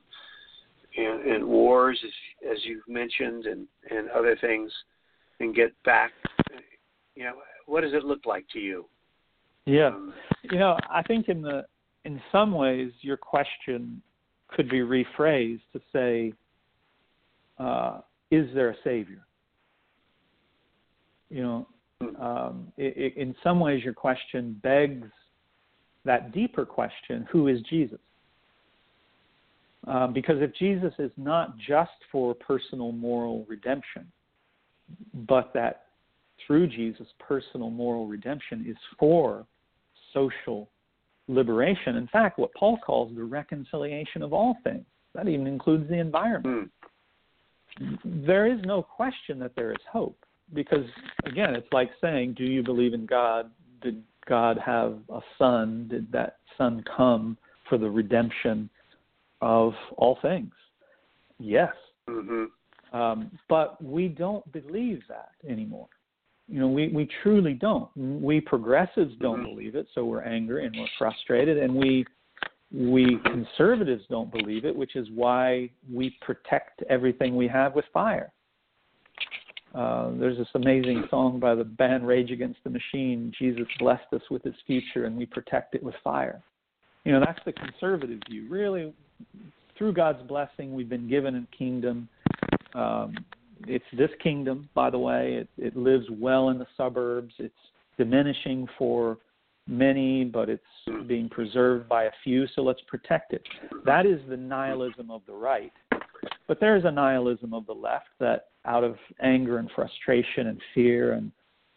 and, 0.97 1.21
and 1.29 1.45
wars, 1.45 1.99
as, 2.05 2.51
as 2.51 2.57
you've 2.63 2.87
mentioned, 2.87 3.45
and 3.45 3.67
and 3.89 4.09
other 4.09 4.37
things, 4.39 4.71
and 5.39 5.55
get 5.55 5.71
back. 5.83 6.11
You 7.15 7.25
know, 7.25 7.33
what 7.65 7.81
does 7.81 7.93
it 7.93 8.03
look 8.03 8.25
like 8.25 8.45
to 8.53 8.59
you? 8.59 8.85
Yeah, 9.65 9.91
you 10.43 10.59
know, 10.59 10.77
I 10.91 11.01
think 11.01 11.27
in 11.27 11.41
the 11.41 11.65
in 12.05 12.21
some 12.31 12.51
ways 12.51 12.91
your 13.01 13.17
question 13.17 14.01
could 14.47 14.69
be 14.69 14.81
rephrased 14.81 15.61
to 15.73 15.81
say, 15.91 16.33
uh, 17.57 18.01
"Is 18.29 18.47
there 18.53 18.69
a 18.69 18.75
savior?" 18.83 19.25
You 21.29 21.41
know, 21.41 21.67
um, 22.19 22.71
it, 22.77 22.95
it, 22.95 23.17
in 23.17 23.35
some 23.43 23.59
ways 23.59 23.83
your 23.83 23.95
question 23.95 24.59
begs 24.61 25.09
that 26.03 26.31
deeper 26.31 26.65
question: 26.65 27.27
Who 27.31 27.47
is 27.47 27.59
Jesus? 27.61 27.99
Um, 29.87 30.13
because 30.13 30.41
if 30.41 30.53
Jesus 30.55 30.93
is 30.99 31.11
not 31.17 31.57
just 31.57 31.91
for 32.11 32.35
personal 32.35 32.91
moral 32.91 33.45
redemption, 33.47 34.11
but 35.27 35.53
that 35.55 35.85
through 36.45 36.67
Jesus, 36.67 37.07
personal 37.19 37.71
moral 37.71 38.07
redemption 38.07 38.63
is 38.67 38.77
for 38.99 39.45
social 40.15 40.69
liberation. 41.27 41.97
In 41.97 42.07
fact, 42.07 42.39
what 42.39 42.53
Paul 42.53 42.77
calls 42.83 43.15
the 43.15 43.23
reconciliation 43.23 44.23
of 44.23 44.33
all 44.33 44.57
things. 44.63 44.85
That 45.13 45.27
even 45.27 45.47
includes 45.47 45.87
the 45.89 45.99
environment. 45.99 46.71
Mm. 47.79 48.25
There 48.25 48.47
is 48.47 48.59
no 48.65 48.81
question 48.81 49.39
that 49.39 49.55
there 49.55 49.71
is 49.71 49.77
hope 49.91 50.17
because, 50.53 50.85
again, 51.25 51.55
it's 51.55 51.71
like 51.71 51.89
saying, 52.01 52.33
Do 52.37 52.43
you 52.43 52.63
believe 52.63 52.93
in 52.93 53.05
God? 53.05 53.51
Did 53.81 54.03
God 54.27 54.57
have 54.65 54.99
a 55.09 55.19
son? 55.37 55.87
Did 55.89 56.11
that 56.11 56.37
son 56.57 56.83
come 56.95 57.37
for 57.69 57.77
the 57.77 57.89
redemption 57.89 58.69
of 59.41 59.73
all 59.97 60.17
things? 60.21 60.53
Yes. 61.39 61.73
Mm-hmm. 62.09 62.97
Um, 62.97 63.31
but 63.49 63.83
we 63.83 64.07
don't 64.07 64.49
believe 64.51 65.01
that 65.09 65.31
anymore. 65.49 65.87
You 66.47 66.59
know, 66.59 66.67
we, 66.67 66.89
we 66.89 67.09
truly 67.23 67.53
don't. 67.53 67.89
We 67.95 68.39
progressives 68.39 69.13
don't 69.19 69.39
mm-hmm. 69.39 69.49
believe 69.49 69.75
it, 69.75 69.87
so 69.95 70.05
we're 70.05 70.23
angry 70.23 70.65
and 70.65 70.75
we're 70.77 70.87
frustrated, 70.97 71.57
and 71.57 71.73
we 71.73 72.05
we 72.73 73.19
conservatives 73.23 74.03
don't 74.09 74.31
believe 74.31 74.65
it, 74.65 74.75
which 74.75 74.95
is 74.95 75.07
why 75.13 75.69
we 75.91 76.17
protect 76.21 76.83
everything 76.89 77.35
we 77.35 77.47
have 77.47 77.73
with 77.73 77.85
fire. 77.93 78.33
Uh, 79.73 80.11
there's 80.19 80.37
this 80.37 80.47
amazing 80.55 81.03
song 81.09 81.39
by 81.39 81.53
the 81.53 81.63
band 81.63 82.07
Rage 82.07 82.31
Against 82.31 82.59
the 82.63 82.69
Machine. 82.69 83.31
Jesus 83.37 83.65
blessed 83.79 84.11
us 84.13 84.21
with 84.31 84.43
His 84.43 84.55
future, 84.65 85.05
and 85.05 85.15
we 85.15 85.25
protect 85.25 85.75
it 85.75 85.83
with 85.83 85.95
fire. 86.03 86.41
You 87.03 87.11
know, 87.11 87.19
that's 87.19 87.39
the 87.45 87.53
conservative 87.53 88.19
view. 88.29 88.47
Really, 88.49 88.93
through 89.77 89.93
God's 89.93 90.25
blessing, 90.27 90.73
we've 90.73 90.89
been 90.89 91.09
given 91.09 91.35
a 91.35 91.57
kingdom. 91.57 92.09
Um, 92.73 93.15
it's 93.67 93.85
this 93.93 94.09
kingdom, 94.21 94.69
by 94.73 94.89
the 94.89 94.99
way. 94.99 95.35
It, 95.35 95.49
it 95.57 95.75
lives 95.75 96.05
well 96.09 96.49
in 96.49 96.57
the 96.57 96.67
suburbs. 96.77 97.33
It's 97.37 97.53
diminishing 97.97 98.67
for 98.77 99.17
many, 99.67 100.23
but 100.23 100.49
it's 100.49 100.63
being 101.07 101.29
preserved 101.29 101.89
by 101.89 102.03
a 102.03 102.11
few, 102.23 102.45
so 102.55 102.61
let's 102.61 102.81
protect 102.87 103.33
it. 103.33 103.41
That 103.85 104.05
is 104.05 104.19
the 104.29 104.37
nihilism 104.37 105.09
of 105.09 105.21
the 105.25 105.33
right. 105.33 105.73
But 106.47 106.59
there 106.59 106.75
is 106.75 106.85
a 106.85 106.91
nihilism 106.91 107.53
of 107.53 107.65
the 107.65 107.73
left 107.73 108.09
that, 108.19 108.47
out 108.65 108.83
of 108.83 108.97
anger 109.21 109.57
and 109.57 109.69
frustration 109.75 110.47
and 110.47 110.61
fear, 110.73 111.13
and 111.13 111.31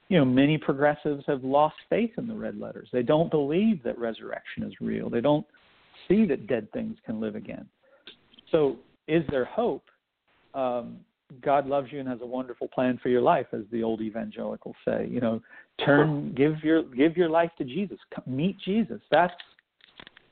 you 0.08 0.18
know, 0.18 0.24
many 0.24 0.56
progressives 0.56 1.24
have 1.26 1.44
lost 1.44 1.76
faith 1.90 2.12
in 2.16 2.26
the 2.26 2.34
red 2.34 2.58
letters. 2.58 2.88
They 2.92 3.02
don't 3.02 3.30
believe 3.30 3.82
that 3.82 3.98
resurrection 3.98 4.62
is 4.62 4.72
real. 4.80 5.10
They 5.10 5.20
don't 5.20 5.46
see 6.08 6.24
that 6.26 6.46
dead 6.46 6.70
things 6.72 6.96
can 7.04 7.20
live 7.20 7.36
again. 7.36 7.66
So, 8.50 8.76
is 9.06 9.22
there 9.30 9.44
hope? 9.44 9.84
Um, 10.54 11.00
God 11.42 11.66
loves 11.66 11.92
you 11.92 12.00
and 12.00 12.08
has 12.08 12.20
a 12.22 12.26
wonderful 12.26 12.68
plan 12.68 12.98
for 13.02 13.08
your 13.08 13.20
life, 13.20 13.46
as 13.52 13.62
the 13.70 13.82
old 13.82 14.00
evangelicals 14.00 14.76
say. 14.84 15.06
You 15.10 15.20
know, 15.20 15.42
turn, 15.84 16.34
give 16.34 16.62
your 16.62 16.82
give 16.82 17.16
your 17.16 17.28
life 17.28 17.50
to 17.58 17.64
Jesus. 17.64 17.98
Come, 18.14 18.24
meet 18.26 18.58
Jesus. 18.64 19.00
That's 19.10 19.34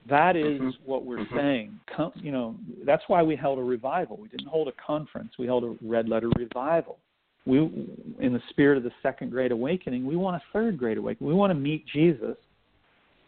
that 0.09 0.37
is 0.37 0.61
mm-hmm. 0.61 0.69
what 0.85 1.05
we're 1.05 1.19
mm-hmm. 1.19 1.37
saying. 1.37 1.81
Come, 1.95 2.13
you 2.15 2.33
know, 2.33 2.55
that's 2.85 3.03
why 3.09 3.23
we 3.23 3.37
held 3.37 3.59
a 3.59 3.63
revival. 3.63 4.17
We 4.17 4.29
didn't 4.29 4.49
hold 4.49 4.69
a 4.69 4.73
conference. 4.85 5.33
We 5.39 5.47
held 5.47 5.65
a 5.65 5.77
red 5.83 6.09
letter 6.09 6.31
revival. 6.39 6.99
We, 7.45 7.59
in 7.59 8.33
the 8.33 8.43
spirit 8.51 8.77
of 8.77 8.83
the 8.83 8.93
second 9.03 9.31
great 9.31 9.53
awakening, 9.53 10.05
we 10.05 10.17
want 10.17 10.37
a 10.37 10.43
third 10.53 10.79
great 10.79 10.99
awakening. 10.99 11.29
We 11.29 11.35
want 11.35 11.51
to 11.51 11.55
meet 11.55 11.87
Jesus. 11.87 12.37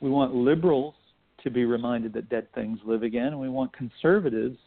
We 0.00 0.10
want 0.10 0.34
liberals 0.34 0.94
to 1.42 1.50
be 1.50 1.64
reminded 1.64 2.12
that 2.14 2.28
dead 2.28 2.48
things 2.54 2.78
live 2.84 3.02
again, 3.02 3.28
and 3.28 3.40
we 3.40 3.48
want 3.48 3.72
conservatives 3.72 4.58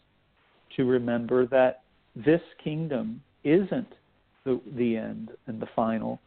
to 0.77 0.85
remember 0.85 1.45
that 1.47 1.81
this 2.15 2.41
kingdom 2.63 3.21
isn't 3.43 3.87
the, 4.45 4.59
the 4.75 4.97
end 4.97 5.29
and 5.47 5.61
the 5.61 5.67
final. 5.75 6.19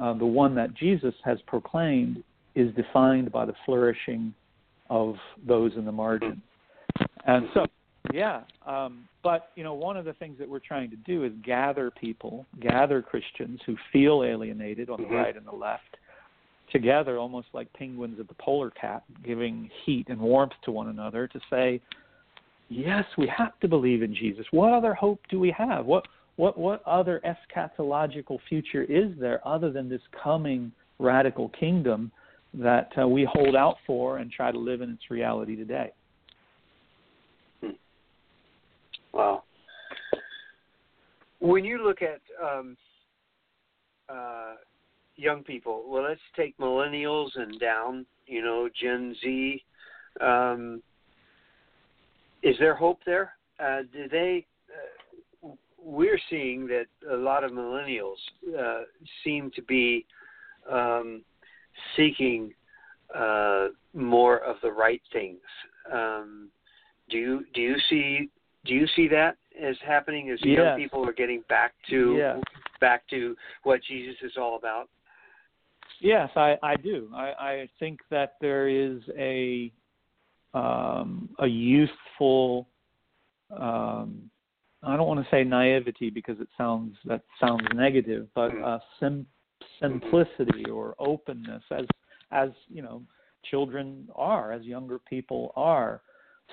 Uh, 0.00 0.14
the 0.14 0.26
one 0.26 0.54
that 0.54 0.74
Jesus 0.74 1.14
has 1.24 1.38
proclaimed 1.46 2.22
is 2.54 2.74
defined 2.74 3.30
by 3.32 3.44
the 3.44 3.54
flourishing 3.64 4.34
of 4.90 5.14
those 5.46 5.72
in 5.76 5.84
the 5.84 5.92
margin. 5.92 6.42
And 7.26 7.46
so, 7.54 7.66
yeah, 8.12 8.42
um, 8.66 9.08
but 9.22 9.50
you 9.54 9.64
know, 9.64 9.74
one 9.74 9.96
of 9.96 10.04
the 10.04 10.12
things 10.14 10.38
that 10.38 10.48
we're 10.48 10.58
trying 10.58 10.90
to 10.90 10.96
do 10.96 11.24
is 11.24 11.32
gather 11.44 11.90
people, 11.90 12.44
gather 12.60 13.00
Christians 13.00 13.60
who 13.64 13.76
feel 13.92 14.24
alienated 14.24 14.90
on 14.90 15.00
the 15.00 15.06
mm-hmm. 15.06 15.14
right 15.14 15.36
and 15.36 15.46
the 15.46 15.52
left, 15.52 15.96
together, 16.72 17.18
almost 17.18 17.48
like 17.52 17.72
penguins 17.74 18.18
at 18.18 18.28
the 18.28 18.34
polar 18.34 18.70
cap, 18.70 19.04
giving 19.24 19.70
heat 19.84 20.08
and 20.08 20.18
warmth 20.18 20.52
to 20.64 20.72
one 20.72 20.88
another, 20.88 21.28
to 21.28 21.40
say, 21.50 21.80
yes, 22.72 23.04
we 23.18 23.30
have 23.36 23.58
to 23.60 23.68
believe 23.68 24.02
in 24.02 24.14
Jesus. 24.14 24.46
What 24.50 24.72
other 24.72 24.94
hope 24.94 25.20
do 25.28 25.38
we 25.38 25.54
have? 25.56 25.86
What 25.86 26.06
what 26.36 26.56
what 26.58 26.82
other 26.86 27.20
eschatological 27.26 28.38
future 28.48 28.84
is 28.84 29.12
there 29.18 29.46
other 29.46 29.70
than 29.70 29.88
this 29.88 30.00
coming 30.22 30.72
radical 30.98 31.50
kingdom 31.50 32.10
that 32.54 32.90
uh, 33.00 33.06
we 33.06 33.28
hold 33.30 33.54
out 33.54 33.76
for 33.86 34.18
and 34.18 34.30
try 34.30 34.50
to 34.50 34.58
live 34.58 34.80
in 34.80 34.90
its 34.90 35.10
reality 35.10 35.56
today? 35.56 35.90
Hmm. 37.60 37.70
Wow. 39.12 39.42
When 41.40 41.64
you 41.64 41.84
look 41.84 41.98
at 42.02 42.20
um, 42.42 42.76
uh, 44.08 44.54
young 45.16 45.42
people, 45.42 45.84
well, 45.88 46.04
let's 46.04 46.20
take 46.36 46.56
millennials 46.58 47.30
and 47.34 47.58
down, 47.58 48.06
you 48.26 48.42
know, 48.42 48.68
Gen 48.80 49.14
Z. 49.22 49.64
Um, 50.20 50.82
is 52.42 52.56
there 52.58 52.74
hope 52.74 53.00
there? 53.06 53.34
Uh, 53.60 53.80
do 53.92 54.08
they? 54.08 54.46
Uh, 54.68 55.48
we're 55.78 56.20
seeing 56.30 56.66
that 56.68 56.86
a 57.10 57.16
lot 57.16 57.44
of 57.44 57.50
millennials 57.50 58.16
uh, 58.58 58.82
seem 59.24 59.50
to 59.54 59.62
be 59.62 60.06
um, 60.70 61.22
seeking 61.96 62.52
uh, 63.14 63.68
more 63.94 64.38
of 64.38 64.56
the 64.62 64.70
right 64.70 65.02
things. 65.12 65.40
Um, 65.92 66.48
do 67.10 67.18
you 67.18 67.44
do 67.54 67.60
you 67.60 67.76
see 67.90 68.30
do 68.64 68.74
you 68.74 68.86
see 68.94 69.08
that 69.08 69.36
as 69.60 69.76
happening 69.86 70.30
as 70.30 70.38
yes. 70.42 70.58
young 70.58 70.78
people 70.78 71.06
are 71.06 71.12
getting 71.12 71.42
back 71.48 71.74
to 71.90 72.14
yes. 72.16 72.38
back 72.80 73.08
to 73.10 73.36
what 73.64 73.80
Jesus 73.82 74.14
is 74.22 74.32
all 74.38 74.56
about? 74.56 74.88
Yes, 76.00 76.30
I, 76.34 76.56
I 76.62 76.76
do. 76.76 77.08
I, 77.14 77.32
I 77.38 77.68
think 77.78 78.00
that 78.10 78.34
there 78.40 78.68
is 78.68 79.00
a 79.16 79.72
um, 80.54 81.28
a 81.38 81.46
youthful 82.12 82.68
um, 83.58 84.30
I 84.82 84.96
don't 84.96 85.06
want 85.06 85.20
to 85.24 85.30
say 85.30 85.44
naivety 85.44 86.10
because 86.10 86.40
it 86.40 86.48
sounds 86.58 86.96
that 87.04 87.22
sounds 87.40 87.62
negative, 87.74 88.26
but 88.34 88.50
uh, 88.58 88.78
sim- 88.98 89.26
simplicity 89.80 90.68
or 90.70 90.94
openness, 90.98 91.62
as 91.70 91.84
as 92.32 92.50
you 92.68 92.82
know, 92.82 93.02
children 93.50 94.08
are, 94.16 94.52
as 94.52 94.62
younger 94.64 94.98
people 94.98 95.52
are. 95.54 96.00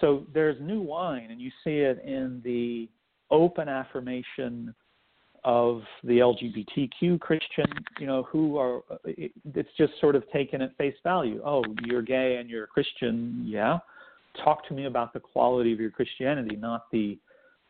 So 0.02 0.28
there's 0.34 0.58
new 0.62 0.82
wine, 0.82 1.30
and 1.32 1.42
you 1.42 1.50
see 1.64 1.78
it 1.78 2.04
in 2.06 2.42
the 2.44 2.90
open 3.32 3.68
affirmation 3.68 4.76
of 5.44 5.82
the 6.04 6.20
LGBTQ 6.20 7.20
Christian, 7.20 7.66
you 8.00 8.06
know, 8.06 8.24
who 8.24 8.58
are, 8.58 8.82
it's 9.06 9.70
just 9.78 9.94
sort 10.02 10.16
of 10.16 10.30
taken 10.32 10.62
at 10.62 10.76
face 10.78 10.96
value. 11.02 11.42
Oh, 11.46 11.64
you're 11.86 12.02
gay 12.02 12.38
and 12.38 12.50
you're 12.50 12.66
a 12.66 12.68
Christian, 12.68 13.44
yeah. 13.46 13.80
Talk 14.44 14.68
to 14.68 14.74
me 14.74 14.86
about 14.86 15.14
the 15.14 15.20
quality 15.20 15.74
of 15.74 15.80
your 15.80 15.92
Christianity, 15.92 16.56
not 16.56 16.90
the 16.92 17.18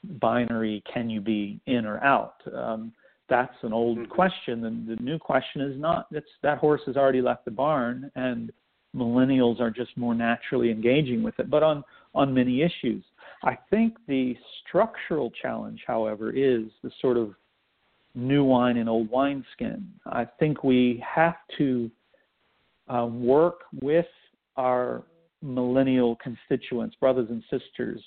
binary 0.03 0.83
can 0.91 1.09
you 1.09 1.21
be 1.21 1.59
in 1.65 1.85
or 1.85 2.03
out. 2.03 2.35
Um, 2.55 2.93
that's 3.29 3.55
an 3.61 3.73
old 3.73 3.97
mm-hmm. 3.99 4.11
question. 4.11 4.65
And 4.65 4.87
the 4.87 5.01
new 5.01 5.19
question 5.19 5.61
is 5.61 5.79
not, 5.79 6.07
that 6.43 6.57
horse 6.57 6.81
has 6.85 6.97
already 6.97 7.21
left 7.21 7.45
the 7.45 7.51
barn, 7.51 8.11
and 8.15 8.51
millennials 8.95 9.59
are 9.59 9.69
just 9.69 9.95
more 9.97 10.15
naturally 10.15 10.71
engaging 10.71 11.21
with 11.21 11.39
it, 11.39 11.49
but 11.49 11.63
on, 11.63 11.83
on 12.15 12.33
many 12.33 12.61
issues. 12.61 13.03
I 13.43 13.57
think 13.69 13.97
the 14.07 14.35
structural 14.67 15.31
challenge, 15.41 15.83
however, 15.85 16.31
is 16.31 16.63
the 16.83 16.91
sort 17.01 17.17
of 17.17 17.35
new 18.15 18.43
wine 18.43 18.77
in 18.77 18.89
old 18.89 19.09
wineskin. 19.11 19.87
I 20.07 20.25
think 20.39 20.63
we 20.63 21.03
have 21.07 21.35
to 21.57 21.89
uh, 22.93 23.05
work 23.05 23.61
with 23.81 24.07
our 24.57 25.03
millennial 25.41 26.17
constituents, 26.17 26.95
brothers 26.99 27.27
and 27.29 27.43
sisters, 27.43 28.01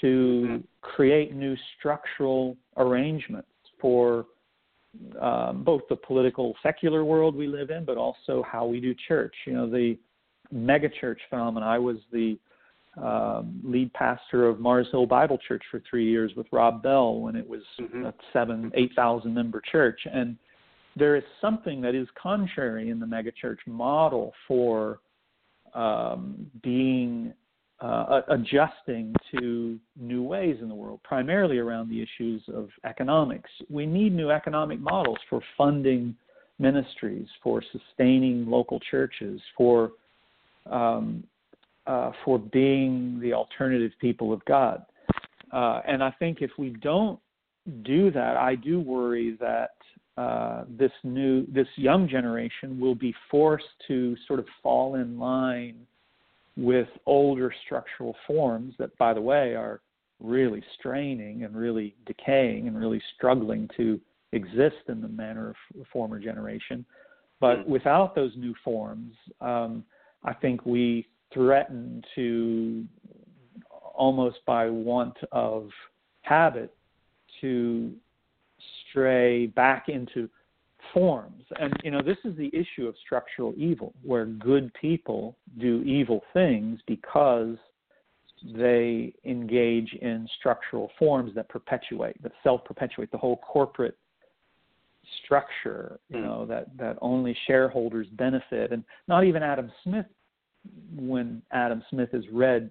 to 0.00 0.46
mm-hmm. 0.46 0.56
create 0.80 1.34
new 1.34 1.54
structural 1.78 2.56
arrangements 2.76 3.48
for 3.80 4.26
um, 5.20 5.64
both 5.64 5.82
the 5.88 5.96
political 5.96 6.54
secular 6.62 7.04
world 7.04 7.34
we 7.34 7.46
live 7.46 7.70
in, 7.70 7.84
but 7.84 7.96
also 7.96 8.44
how 8.50 8.66
we 8.66 8.80
do 8.80 8.94
church. 9.08 9.34
You 9.46 9.54
know, 9.54 9.70
the 9.70 9.98
megachurch 10.54 11.16
phenomenon. 11.30 11.68
I 11.68 11.78
was 11.78 11.96
the 12.12 12.38
um, 12.96 13.60
lead 13.64 13.92
pastor 13.92 14.46
of 14.46 14.60
Mars 14.60 14.86
Hill 14.92 15.06
Bible 15.06 15.38
Church 15.48 15.62
for 15.70 15.82
three 15.88 16.08
years 16.08 16.32
with 16.36 16.46
Rob 16.52 16.82
Bell 16.82 17.16
when 17.20 17.34
it 17.34 17.48
was 17.48 17.62
mm-hmm. 17.80 18.06
a 18.06 18.14
seven, 18.32 18.70
eight 18.74 18.92
thousand 18.94 19.34
member 19.34 19.60
church, 19.72 20.00
and 20.12 20.36
there 20.96 21.16
is 21.16 21.24
something 21.40 21.80
that 21.80 21.94
is 21.94 22.06
contrary 22.20 22.90
in 22.90 23.00
the 23.00 23.06
megachurch 23.06 23.58
model 23.66 24.32
for 24.46 25.00
um, 25.74 26.50
being 26.62 27.32
uh, 27.80 28.22
adjusting 28.28 29.14
to 29.32 29.78
new 29.98 30.22
ways 30.22 30.56
in 30.62 30.68
the 30.68 30.74
world, 30.74 31.00
primarily 31.02 31.58
around 31.58 31.88
the 31.88 32.00
issues 32.00 32.42
of 32.54 32.68
economics. 32.84 33.50
We 33.68 33.84
need 33.84 34.14
new 34.14 34.30
economic 34.30 34.80
models 34.80 35.18
for 35.28 35.42
funding 35.58 36.14
ministries, 36.58 37.26
for 37.42 37.62
sustaining 37.72 38.46
local 38.48 38.80
churches, 38.90 39.40
for 39.56 39.92
um, 40.70 41.24
uh, 41.86 42.12
for 42.24 42.38
being 42.38 43.20
the 43.20 43.34
alternative 43.34 43.92
people 44.00 44.32
of 44.32 44.42
God. 44.46 44.86
Uh, 45.52 45.80
and 45.86 46.02
I 46.02 46.10
think 46.12 46.38
if 46.40 46.50
we 46.58 46.70
don't 46.70 47.20
do 47.82 48.10
that, 48.12 48.36
I 48.36 48.54
do 48.54 48.80
worry 48.80 49.36
that 49.40 49.76
uh, 50.16 50.64
this 50.68 50.92
new, 51.02 51.44
this 51.46 51.66
young 51.76 52.08
generation 52.08 52.78
will 52.78 52.94
be 52.94 53.14
forced 53.30 53.64
to 53.88 54.16
sort 54.26 54.38
of 54.38 54.46
fall 54.62 54.94
in 54.94 55.18
line 55.18 55.76
with 56.56 56.86
older 57.06 57.52
structural 57.64 58.14
forms 58.26 58.74
that, 58.78 58.96
by 58.96 59.12
the 59.12 59.20
way, 59.20 59.54
are 59.54 59.80
really 60.20 60.62
straining 60.78 61.42
and 61.44 61.56
really 61.56 61.94
decaying 62.06 62.68
and 62.68 62.78
really 62.78 63.02
struggling 63.16 63.68
to 63.76 64.00
exist 64.32 64.76
in 64.88 65.00
the 65.00 65.08
manner 65.08 65.50
of 65.50 65.56
the 65.76 65.84
former 65.92 66.18
generation. 66.20 66.84
But 67.40 67.58
mm. 67.58 67.66
without 67.66 68.14
those 68.14 68.32
new 68.36 68.54
forms, 68.64 69.14
um, 69.40 69.84
I 70.24 70.32
think 70.32 70.64
we 70.64 71.08
threaten 71.32 72.02
to 72.14 72.84
almost 73.94 74.38
by 74.46 74.70
want 74.70 75.16
of 75.32 75.68
habit 76.22 76.72
to 77.40 77.92
stray 78.94 79.46
back 79.46 79.88
into 79.88 80.28
forms. 80.92 81.42
And 81.58 81.74
you 81.82 81.90
know, 81.90 82.02
this 82.02 82.18
is 82.24 82.36
the 82.36 82.50
issue 82.54 82.86
of 82.86 82.94
structural 83.04 83.52
evil, 83.56 83.92
where 84.02 84.26
good 84.26 84.72
people 84.74 85.36
do 85.58 85.82
evil 85.82 86.22
things 86.32 86.78
because 86.86 87.56
they 88.54 89.12
engage 89.24 89.92
in 89.94 90.28
structural 90.38 90.90
forms 90.98 91.34
that 91.34 91.48
perpetuate, 91.48 92.22
that 92.22 92.32
self-perpetuate. 92.42 93.10
The 93.10 93.18
whole 93.18 93.38
corporate 93.38 93.96
structure, 95.22 95.98
you 96.08 96.18
Hmm. 96.18 96.26
know, 96.26 96.46
that 96.46 96.76
that 96.76 96.98
only 97.00 97.34
shareholders 97.46 98.08
benefit, 98.10 98.70
and 98.72 98.84
not 99.08 99.24
even 99.24 99.42
Adam 99.42 99.72
Smith, 99.82 100.06
when 100.94 101.42
Adam 101.50 101.82
Smith 101.90 102.14
is 102.14 102.28
read 102.28 102.70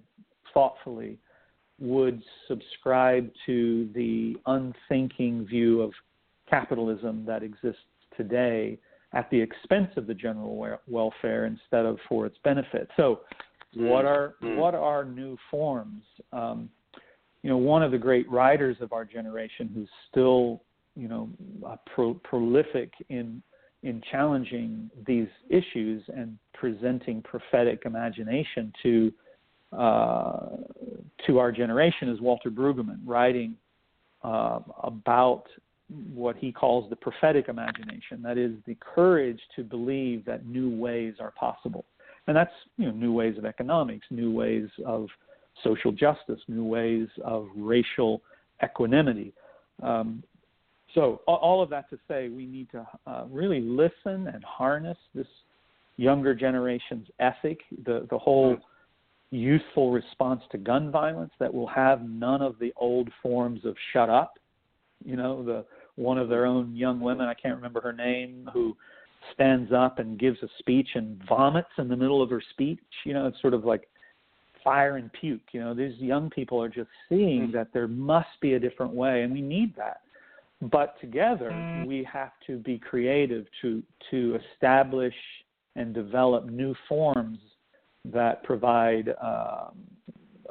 thoughtfully, 0.52 1.18
would 1.80 2.22
subscribe 2.46 3.30
to 3.46 3.88
the 3.94 4.36
unthinking 4.46 5.44
view 5.44 5.82
of 5.82 5.92
capitalism 6.54 7.24
that 7.26 7.42
exists 7.42 7.82
today 8.16 8.78
at 9.12 9.30
the 9.30 9.40
expense 9.40 9.90
of 9.96 10.06
the 10.06 10.14
general 10.14 10.78
welfare 10.88 11.46
instead 11.46 11.84
of 11.86 11.98
for 12.08 12.26
its 12.26 12.36
benefit. 12.44 12.88
So, 12.96 13.20
what 13.76 14.04
are 14.04 14.34
Mm. 14.40 14.56
what 14.56 14.74
are 14.74 15.04
new 15.04 15.36
forms? 15.50 16.04
Um, 16.32 16.70
you 17.42 17.50
know, 17.50 17.56
one 17.58 17.82
of 17.82 17.90
the 17.90 17.98
great 17.98 18.28
writers 18.30 18.80
of 18.80 18.92
our 18.92 19.04
generation 19.04 19.68
who's 19.74 19.90
still, 20.08 20.62
you 20.94 21.08
know, 21.08 21.28
uh, 21.66 21.76
pro- 21.86 22.14
prolific 22.14 22.92
in 23.08 23.42
in 23.82 24.00
challenging 24.10 24.90
these 25.06 25.28
issues 25.50 26.02
and 26.08 26.38
presenting 26.54 27.20
prophetic 27.22 27.82
imagination 27.84 28.72
to 28.82 29.12
uh, 29.72 30.56
to 31.26 31.38
our 31.38 31.50
generation 31.50 32.08
is 32.08 32.20
Walter 32.20 32.50
Brueggemann, 32.50 33.00
writing 33.04 33.56
uh, 34.22 34.60
about 34.84 35.44
what 36.14 36.36
he 36.36 36.52
calls 36.52 36.88
the 36.90 36.96
prophetic 36.96 37.48
imagination. 37.48 38.22
That 38.22 38.38
is 38.38 38.52
the 38.66 38.76
courage 38.80 39.40
to 39.56 39.62
believe 39.62 40.24
that 40.24 40.46
new 40.46 40.70
ways 40.70 41.14
are 41.20 41.32
possible, 41.32 41.84
and 42.26 42.36
that's 42.36 42.52
you 42.76 42.86
know 42.86 42.92
new 42.92 43.12
ways 43.12 43.38
of 43.38 43.44
economics, 43.44 44.06
new 44.10 44.30
ways 44.32 44.68
of 44.84 45.08
social 45.62 45.92
justice, 45.92 46.40
new 46.48 46.64
ways 46.64 47.08
of 47.24 47.48
racial 47.56 48.22
equanimity. 48.62 49.32
Um, 49.82 50.22
so 50.94 51.20
all 51.26 51.60
of 51.60 51.70
that 51.70 51.90
to 51.90 51.98
say, 52.06 52.28
we 52.28 52.46
need 52.46 52.70
to 52.70 52.86
uh, 53.06 53.24
really 53.28 53.60
listen 53.60 54.28
and 54.28 54.44
harness 54.44 54.98
this 55.14 55.26
younger 55.96 56.34
generation's 56.34 57.08
ethic, 57.18 57.60
the 57.84 58.06
the 58.10 58.18
whole 58.18 58.56
youthful 59.30 59.90
response 59.90 60.42
to 60.52 60.58
gun 60.58 60.90
violence 60.90 61.32
that 61.40 61.52
will 61.52 61.66
have 61.66 62.08
none 62.08 62.40
of 62.40 62.58
the 62.60 62.72
old 62.76 63.08
forms 63.22 63.64
of 63.64 63.74
shut 63.92 64.08
up. 64.08 64.34
You 65.04 65.16
know, 65.16 65.42
the 65.44 65.64
one 65.96 66.18
of 66.18 66.28
their 66.28 66.46
own 66.46 66.74
young 66.74 67.00
women, 67.00 67.26
I 67.26 67.34
can't 67.34 67.56
remember 67.56 67.80
her 67.80 67.92
name, 67.92 68.48
who 68.52 68.76
stands 69.32 69.72
up 69.72 69.98
and 69.98 70.18
gives 70.18 70.42
a 70.42 70.48
speech 70.58 70.88
and 70.94 71.20
vomits 71.28 71.68
in 71.78 71.88
the 71.88 71.96
middle 71.96 72.22
of 72.22 72.30
her 72.30 72.42
speech. 72.50 72.80
You 73.04 73.14
know, 73.14 73.26
it's 73.26 73.40
sort 73.40 73.54
of 73.54 73.64
like 73.64 73.88
fire 74.62 74.96
and 74.96 75.12
puke. 75.12 75.42
You 75.52 75.60
know, 75.60 75.74
these 75.74 75.96
young 75.98 76.30
people 76.30 76.60
are 76.62 76.68
just 76.68 76.88
seeing 77.08 77.50
that 77.52 77.68
there 77.72 77.88
must 77.88 78.28
be 78.40 78.54
a 78.54 78.60
different 78.60 78.92
way, 78.92 79.22
and 79.22 79.32
we 79.32 79.40
need 79.40 79.76
that. 79.76 80.00
But 80.60 80.98
together, 81.00 81.84
we 81.86 82.06
have 82.10 82.32
to 82.46 82.56
be 82.58 82.78
creative 82.78 83.44
to 83.62 83.82
to 84.10 84.38
establish 84.52 85.14
and 85.76 85.92
develop 85.92 86.46
new 86.46 86.74
forms 86.88 87.38
that 88.06 88.42
provide 88.44 89.10
um, 89.22 89.74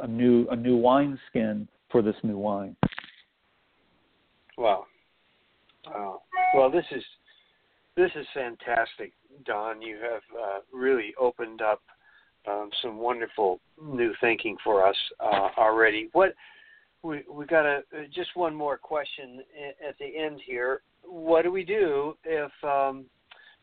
a 0.01 0.07
new 0.07 0.47
a 0.49 0.55
new 0.55 0.77
wineskin 0.77 1.67
for 1.91 2.01
this 2.01 2.15
new 2.23 2.37
wine. 2.37 2.75
Wow. 4.57 4.85
Wow. 5.87 6.21
Well, 6.55 6.71
this 6.71 6.85
is 6.91 7.03
this 7.95 8.11
is 8.15 8.25
fantastic, 8.33 9.13
Don. 9.45 9.81
You 9.81 9.97
have 9.97 10.21
uh, 10.39 10.59
really 10.71 11.13
opened 11.19 11.61
up 11.61 11.81
um, 12.47 12.69
some 12.81 12.97
wonderful 12.97 13.59
new 13.81 14.13
thinking 14.19 14.57
for 14.63 14.87
us 14.87 14.95
uh, 15.19 15.49
already. 15.57 16.09
What 16.13 16.33
we 17.03 17.23
we 17.31 17.45
got 17.45 17.65
a 17.65 17.81
just 18.13 18.35
one 18.35 18.55
more 18.55 18.77
question 18.77 19.41
at 19.87 19.97
the 19.99 20.17
end 20.17 20.41
here. 20.45 20.81
What 21.03 21.43
do 21.43 21.51
we 21.51 21.63
do 21.63 22.15
if 22.23 22.51
um, 22.63 23.05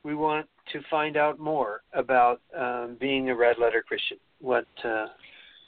we 0.03 0.15
want 0.15 0.47
to 0.73 0.81
find 0.91 1.17
out 1.17 1.39
more 1.39 1.81
about 1.95 2.41
um, 2.57 2.97
being 3.01 3.31
a 3.31 3.35
red 3.35 3.57
letter 3.59 3.83
Christian? 3.87 4.19
What 4.41 4.67
uh, 4.85 5.07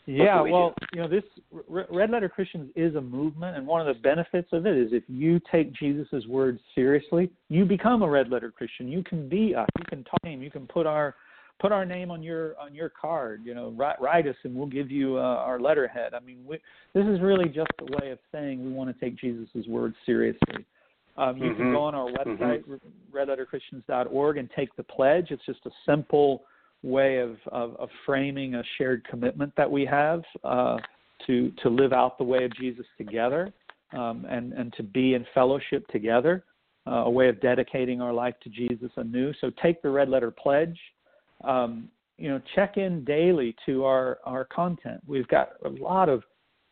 Yeah, 0.06 0.42
we 0.42 0.50
well, 0.50 0.74
you 0.92 1.00
know, 1.00 1.08
this 1.08 1.22
R- 1.70 1.86
Red 1.88 2.10
Letter 2.10 2.28
Christians 2.28 2.70
is 2.74 2.96
a 2.96 3.00
movement, 3.00 3.56
and 3.56 3.66
one 3.66 3.86
of 3.86 3.94
the 3.94 4.00
benefits 4.02 4.48
of 4.52 4.66
it 4.66 4.76
is 4.76 4.92
if 4.92 5.04
you 5.06 5.40
take 5.50 5.72
Jesus' 5.72 6.26
words 6.26 6.60
seriously, 6.74 7.30
you 7.48 7.64
become 7.64 8.02
a 8.02 8.08
Red 8.08 8.28
Letter 8.28 8.50
Christian. 8.50 8.88
You 8.88 9.04
can 9.04 9.28
be 9.28 9.54
us. 9.54 9.68
You 9.78 9.84
can 9.88 10.04
talk 10.04 10.22
name. 10.24 10.42
You 10.42 10.50
can 10.50 10.66
put 10.66 10.86
our 10.86 11.14
put 11.60 11.70
our 11.70 11.84
name 11.84 12.10
on 12.10 12.22
your 12.22 12.58
on 12.58 12.74
your 12.74 12.88
card. 12.88 13.42
You 13.44 13.54
know, 13.54 13.70
write, 13.76 14.00
write 14.00 14.26
us, 14.26 14.34
and 14.42 14.54
we'll 14.54 14.66
give 14.66 14.90
you 14.90 15.18
uh, 15.18 15.20
our 15.20 15.60
letterhead. 15.60 16.14
I 16.14 16.20
mean, 16.20 16.44
we, 16.44 16.58
this 16.94 17.06
is 17.06 17.20
really 17.20 17.48
just 17.48 17.70
a 17.80 17.84
way 17.96 18.10
of 18.10 18.18
saying 18.32 18.64
we 18.64 18.72
want 18.72 18.92
to 18.92 19.04
take 19.04 19.16
Jesus' 19.16 19.66
words 19.68 19.94
seriously. 20.04 20.64
Um, 21.16 21.36
you 21.36 21.54
can 21.54 21.66
Mhm. 21.66 21.72
go 21.72 21.82
on 21.82 21.94
our 21.94 22.08
website, 22.08 22.64
mm 22.64 22.80
redletterchristians.org, 23.12 24.38
and 24.38 24.50
take 24.56 24.74
the 24.76 24.82
pledge. 24.82 25.30
It's 25.30 25.44
just 25.44 25.60
a 25.66 25.70
simple 25.84 26.44
way 26.82 27.18
of, 27.18 27.36
of, 27.50 27.76
of 27.76 27.88
framing 28.04 28.56
a 28.56 28.62
shared 28.76 29.04
commitment 29.08 29.52
that 29.56 29.70
we 29.70 29.84
have 29.84 30.22
uh, 30.44 30.76
to 31.26 31.52
to 31.62 31.68
live 31.68 31.92
out 31.92 32.18
the 32.18 32.24
way 32.24 32.44
of 32.44 32.52
Jesus 32.56 32.86
together 32.98 33.52
um, 33.92 34.26
and 34.28 34.52
and 34.52 34.72
to 34.74 34.82
be 34.82 35.14
in 35.14 35.24
fellowship 35.34 35.86
together, 35.88 36.44
uh, 36.86 37.04
a 37.04 37.10
way 37.10 37.28
of 37.28 37.40
dedicating 37.40 38.00
our 38.00 38.12
life 38.12 38.34
to 38.42 38.50
Jesus 38.50 38.90
anew. 38.96 39.32
So 39.40 39.50
take 39.62 39.82
the 39.82 39.90
red 39.90 40.08
letter 40.08 40.30
pledge. 40.30 40.78
Um, 41.44 41.88
you 42.18 42.28
know, 42.28 42.40
check 42.54 42.76
in 42.76 43.04
daily 43.04 43.54
to 43.66 43.84
our 43.84 44.18
our 44.24 44.44
content. 44.44 45.00
We've 45.06 45.28
got 45.28 45.50
a 45.64 45.68
lot 45.68 46.08
of 46.08 46.22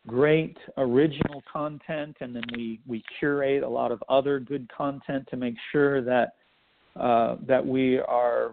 great 0.07 0.57
original 0.77 1.43
content, 1.51 2.17
and 2.21 2.35
then 2.35 2.43
we 2.55 2.79
we 2.87 3.03
curate 3.19 3.63
a 3.63 3.69
lot 3.69 3.91
of 3.91 4.03
other 4.09 4.39
good 4.39 4.69
content 4.75 5.27
to 5.29 5.37
make 5.37 5.55
sure 5.71 6.01
that 6.01 6.33
uh, 6.99 7.37
that 7.47 7.65
we 7.65 7.99
are 7.99 8.51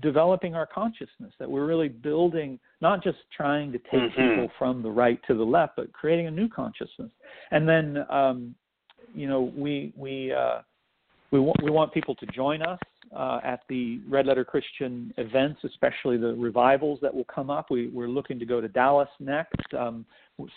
developing 0.00 0.54
our 0.54 0.66
consciousness, 0.66 1.32
that 1.38 1.50
we're 1.50 1.66
really 1.66 1.88
building, 1.88 2.58
not 2.80 3.02
just 3.02 3.18
trying 3.36 3.72
to 3.72 3.78
take 3.78 4.12
Mhm. 4.12 4.14
people 4.14 4.48
from 4.58 4.82
the 4.82 4.90
right 4.90 5.20
to 5.24 5.34
the 5.34 5.44
left, 5.44 5.76
but 5.76 5.92
creating 5.92 6.26
a 6.26 6.30
new 6.30 6.48
consciousness. 6.48 7.10
And 7.50 7.68
then, 7.68 8.06
um, 8.08 8.54
you 9.14 9.28
know, 9.28 9.42
we 9.56 9.92
we 9.96 10.32
uh, 10.32 10.60
we 11.32 11.40
want 11.40 11.62
we 11.62 11.70
want 11.70 11.92
people 11.92 12.14
to 12.16 12.26
join 12.26 12.62
us 12.62 12.78
uh, 13.12 13.40
at 13.42 13.62
the 13.68 14.00
Red 14.08 14.26
Letter 14.26 14.44
Christian 14.44 15.12
events, 15.16 15.64
especially 15.64 16.16
the 16.16 16.34
revivals 16.34 17.00
that 17.00 17.12
will 17.12 17.24
come 17.24 17.50
up. 17.50 17.70
We, 17.70 17.88
we're 17.88 18.08
looking 18.08 18.38
to 18.38 18.46
go 18.46 18.60
to 18.60 18.68
Dallas 18.68 19.08
next, 19.18 19.74
um, 19.74 20.06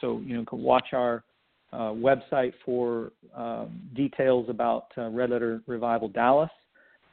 so 0.01 0.19
you 0.19 0.35
know, 0.37 0.45
can 0.45 0.61
watch 0.61 0.93
our 0.93 1.23
uh, 1.71 1.91
website 1.91 2.53
for 2.63 3.11
um, 3.35 3.81
details 3.95 4.49
about 4.49 4.87
uh, 4.97 5.09
Red 5.09 5.31
Letter 5.31 5.61
Revival 5.65 6.09
Dallas. 6.09 6.51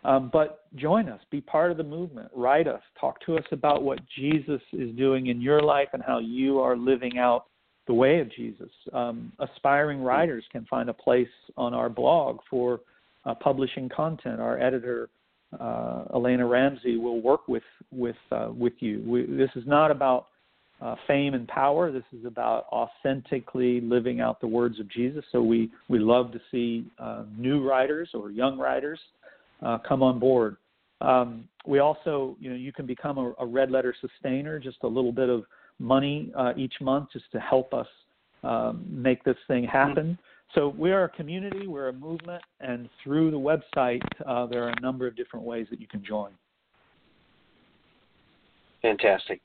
Um, 0.04 0.30
but 0.32 0.64
join 0.76 1.08
us, 1.08 1.20
be 1.30 1.40
part 1.42 1.70
of 1.70 1.76
the 1.76 1.84
movement, 1.84 2.30
write 2.34 2.66
us, 2.66 2.80
talk 2.98 3.20
to 3.26 3.36
us 3.36 3.44
about 3.52 3.82
what 3.82 3.98
Jesus 4.18 4.62
is 4.72 4.94
doing 4.96 5.26
in 5.26 5.42
your 5.42 5.60
life 5.60 5.88
and 5.92 6.02
how 6.02 6.18
you 6.18 6.58
are 6.58 6.76
living 6.76 7.18
out 7.18 7.46
the 7.86 7.92
way 7.94 8.20
of 8.20 8.32
Jesus. 8.32 8.70
Um, 8.92 9.32
aspiring 9.40 10.02
writers 10.02 10.44
can 10.52 10.64
find 10.66 10.88
a 10.88 10.94
place 10.94 11.28
on 11.56 11.74
our 11.74 11.90
blog 11.90 12.38
for 12.48 12.80
uh, 13.26 13.34
publishing 13.34 13.88
content. 13.88 14.40
Our 14.40 14.58
editor, 14.58 15.10
uh, 15.58 16.04
Elena 16.14 16.46
Ramsey, 16.46 16.96
will 16.96 17.20
work 17.20 17.46
with 17.48 17.64
with 17.90 18.16
uh, 18.30 18.50
with 18.56 18.74
you. 18.78 19.02
We, 19.06 19.26
this 19.26 19.50
is 19.56 19.64
not 19.66 19.90
about 19.90 20.28
uh, 20.80 20.94
fame 21.06 21.34
and 21.34 21.46
power. 21.48 21.92
This 21.92 22.04
is 22.18 22.24
about 22.24 22.66
authentically 22.72 23.80
living 23.80 24.20
out 24.20 24.40
the 24.40 24.46
words 24.46 24.80
of 24.80 24.88
Jesus. 24.88 25.24
So 25.32 25.42
we 25.42 25.70
we 25.88 25.98
love 25.98 26.32
to 26.32 26.40
see 26.50 26.86
uh, 26.98 27.24
new 27.36 27.68
writers 27.68 28.10
or 28.14 28.30
young 28.30 28.56
writers 28.56 29.00
uh, 29.62 29.78
come 29.78 30.02
on 30.02 30.18
board. 30.18 30.56
Um, 31.00 31.48
we 31.66 31.78
also, 31.78 32.36
you 32.40 32.50
know, 32.50 32.56
you 32.56 32.72
can 32.72 32.86
become 32.86 33.18
a, 33.18 33.32
a, 33.38 33.46
red 33.46 33.70
letter 33.70 33.94
sustainer, 34.00 34.58
just 34.58 34.78
a 34.82 34.86
little 34.86 35.12
bit 35.12 35.28
of 35.28 35.44
money 35.78 36.30
uh, 36.36 36.52
each 36.56 36.74
month, 36.80 37.08
just 37.12 37.30
to 37.32 37.40
help 37.40 37.72
us 37.72 37.86
um, 38.42 38.84
make 38.90 39.24
this 39.24 39.36
thing 39.48 39.64
happen. 39.64 40.18
So 40.54 40.68
we 40.76 40.90
are 40.90 41.04
a 41.04 41.08
community, 41.08 41.66
we're 41.66 41.88
a 41.88 41.92
movement, 41.92 42.42
and 42.60 42.88
through 43.02 43.30
the 43.30 43.38
website, 43.38 44.02
uh, 44.26 44.46
there 44.46 44.64
are 44.64 44.70
a 44.70 44.80
number 44.80 45.06
of 45.06 45.16
different 45.16 45.44
ways 45.44 45.66
that 45.70 45.80
you 45.80 45.86
can 45.86 46.04
join. 46.04 46.32
Fantastic. 48.82 49.40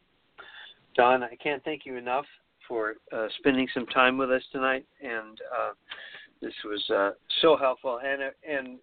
Don, 0.96 1.24
I 1.24 1.36
can't 1.36 1.64
thank 1.64 1.86
you 1.86 1.98
enough 1.98 2.26
for 2.68 2.96
uh, 3.12 3.28
spending 3.38 3.68
some 3.74 3.86
time 3.88 4.18
with 4.18 4.32
us 4.32 4.42
tonight, 4.52 4.86
and 5.02 5.40
uh, 5.56 5.72
this 6.42 6.54
was 6.64 6.84
uh, 6.90 7.12
so 7.42 7.58
helpful 7.58 8.00
and 8.04 8.22
and 8.48 8.80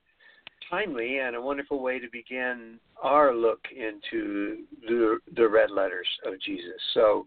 timely 0.72 1.18
and 1.18 1.36
a 1.36 1.40
wonderful 1.40 1.82
way 1.82 1.98
to 1.98 2.06
begin 2.10 2.78
our 3.02 3.34
look 3.34 3.60
into 3.70 4.64
the 4.88 5.18
the 5.36 5.48
red 5.48 5.70
letters 5.70 6.08
of 6.26 6.40
Jesus. 6.40 6.80
So. 6.94 7.26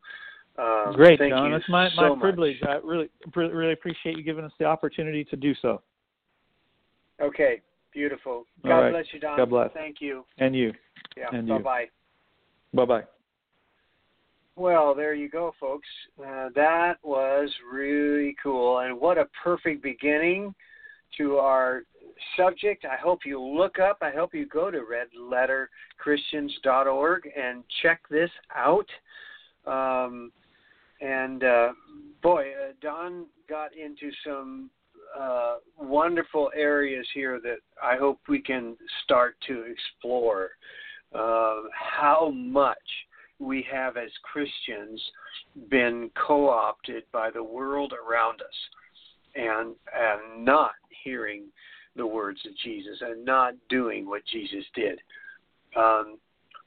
Um, 0.57 0.93
Great, 0.95 1.19
thank 1.19 1.33
Don. 1.33 1.49
You 1.49 1.57
It's 1.57 1.67
my, 1.67 1.89
so 1.97 2.15
my 2.15 2.21
privilege. 2.21 2.55
Much. 2.61 2.69
I 2.69 2.75
really, 2.75 3.09
really 3.35 3.73
appreciate 3.73 4.17
you 4.17 4.23
giving 4.23 4.45
us 4.45 4.53
the 4.57 4.63
opportunity 4.63 5.25
to 5.25 5.35
do 5.35 5.53
so. 5.61 5.81
Okay, 7.21 7.61
beautiful. 7.91 8.45
God 8.63 8.79
right. 8.79 8.91
bless 8.91 9.05
you, 9.11 9.19
Don. 9.19 9.35
God 9.35 9.49
bless. 9.49 9.71
Thank 9.73 9.97
you. 9.99 10.23
And 10.37 10.55
you. 10.55 10.71
Yeah. 11.17 11.25
And 11.33 11.49
bye 11.49 11.57
bye. 11.57 11.85
Bye 12.73 12.85
bye. 12.85 13.03
Well, 14.55 14.95
there 14.95 15.13
you 15.13 15.27
go, 15.27 15.53
folks. 15.59 15.87
Uh, 16.17 16.47
that 16.55 16.93
was 17.03 17.49
really 17.69 18.33
cool, 18.41 18.79
and 18.79 18.97
what 18.97 19.17
a 19.17 19.25
perfect 19.43 19.83
beginning 19.83 20.55
to 21.17 21.35
our 21.35 21.83
subject. 22.38 22.86
I 22.86 22.97
hope 23.01 23.26
you 23.26 23.41
look 23.41 23.80
up. 23.80 23.97
I 24.01 24.11
hope 24.11 24.34
you 24.34 24.45
go 24.47 24.72
to 24.72 24.82
redletterchristians.org 26.05 27.30
and 27.38 27.63
check 27.82 28.01
this 28.09 28.32
out. 28.55 28.88
Um, 29.66 30.32
and 31.01 31.43
uh, 31.43 31.74
boy, 32.22 32.51
uh, 32.51 32.74
Don 32.82 33.26
got 33.49 33.72
into 33.76 34.11
some 34.26 34.70
uh, 35.18 35.55
wonderful 35.78 36.51
areas 36.55 37.07
here 37.13 37.39
that 37.41 37.57
I 37.82 37.97
hope 37.97 38.20
we 38.28 38.41
can 38.41 38.76
start 39.03 39.36
to 39.47 39.63
explore. 39.63 40.51
Uh, 41.13 41.61
how 41.74 42.32
much 42.34 42.78
we 43.39 43.66
have 43.72 43.97
as 43.97 44.09
Christians 44.24 45.01
been 45.70 46.09
co 46.16 46.49
opted 46.49 47.03
by 47.11 47.30
the 47.32 47.43
world 47.43 47.93
around 47.93 48.41
us 48.41 48.47
and, 49.36 49.76
and 49.93 50.43
not 50.43 50.74
hearing 51.03 51.43
the 51.95 52.05
words 52.05 52.39
of 52.45 52.55
Jesus 52.63 52.97
and 53.01 53.25
not 53.25 53.53
doing 53.69 54.07
what 54.07 54.21
Jesus 54.31 54.63
did. 54.73 54.99
Um, 55.77 56.17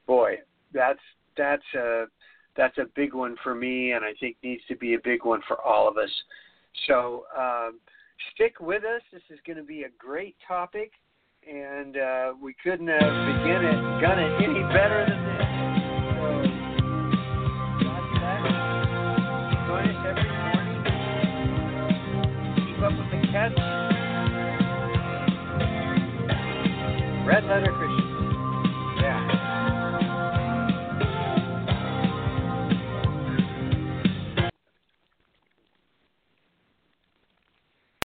boy, 0.07 0.37
that's 0.73 1.01
that's 1.37 1.63
a 1.75 2.07
that's 2.57 2.79
a 2.79 2.87
big 2.97 3.15
one 3.15 3.37
for 3.43 3.55
me, 3.55 3.93
and 3.93 4.05
I 4.05 4.13
think 4.19 4.37
needs 4.43 4.63
to 4.69 4.77
be 4.77 4.95
a 4.95 4.99
big 5.03 5.25
one 5.25 5.41
for 5.47 5.61
all 5.63 5.89
of 5.89 5.97
us. 5.97 6.11
So 6.87 7.25
um, 7.39 7.79
stick 8.35 8.61
with 8.61 8.83
us. 8.85 9.03
This 9.13 9.23
is 9.31 9.39
going 9.47 9.59
to 9.59 9.63
be 9.63 9.83
a 9.83 9.91
great 9.99 10.37
topic, 10.47 10.93
and 11.49 11.97
uh, 11.97 12.33
we 12.41 12.55
couldn't 12.63 12.89
have 12.89 13.01
begun 13.01 13.65
it, 13.65 14.01
done 14.03 14.19
it 14.19 14.43
any 14.43 14.63
better 14.75 15.07
than 15.09 15.25
this. 15.25 15.39
Letter 27.47 27.73
Christian. 27.79 28.08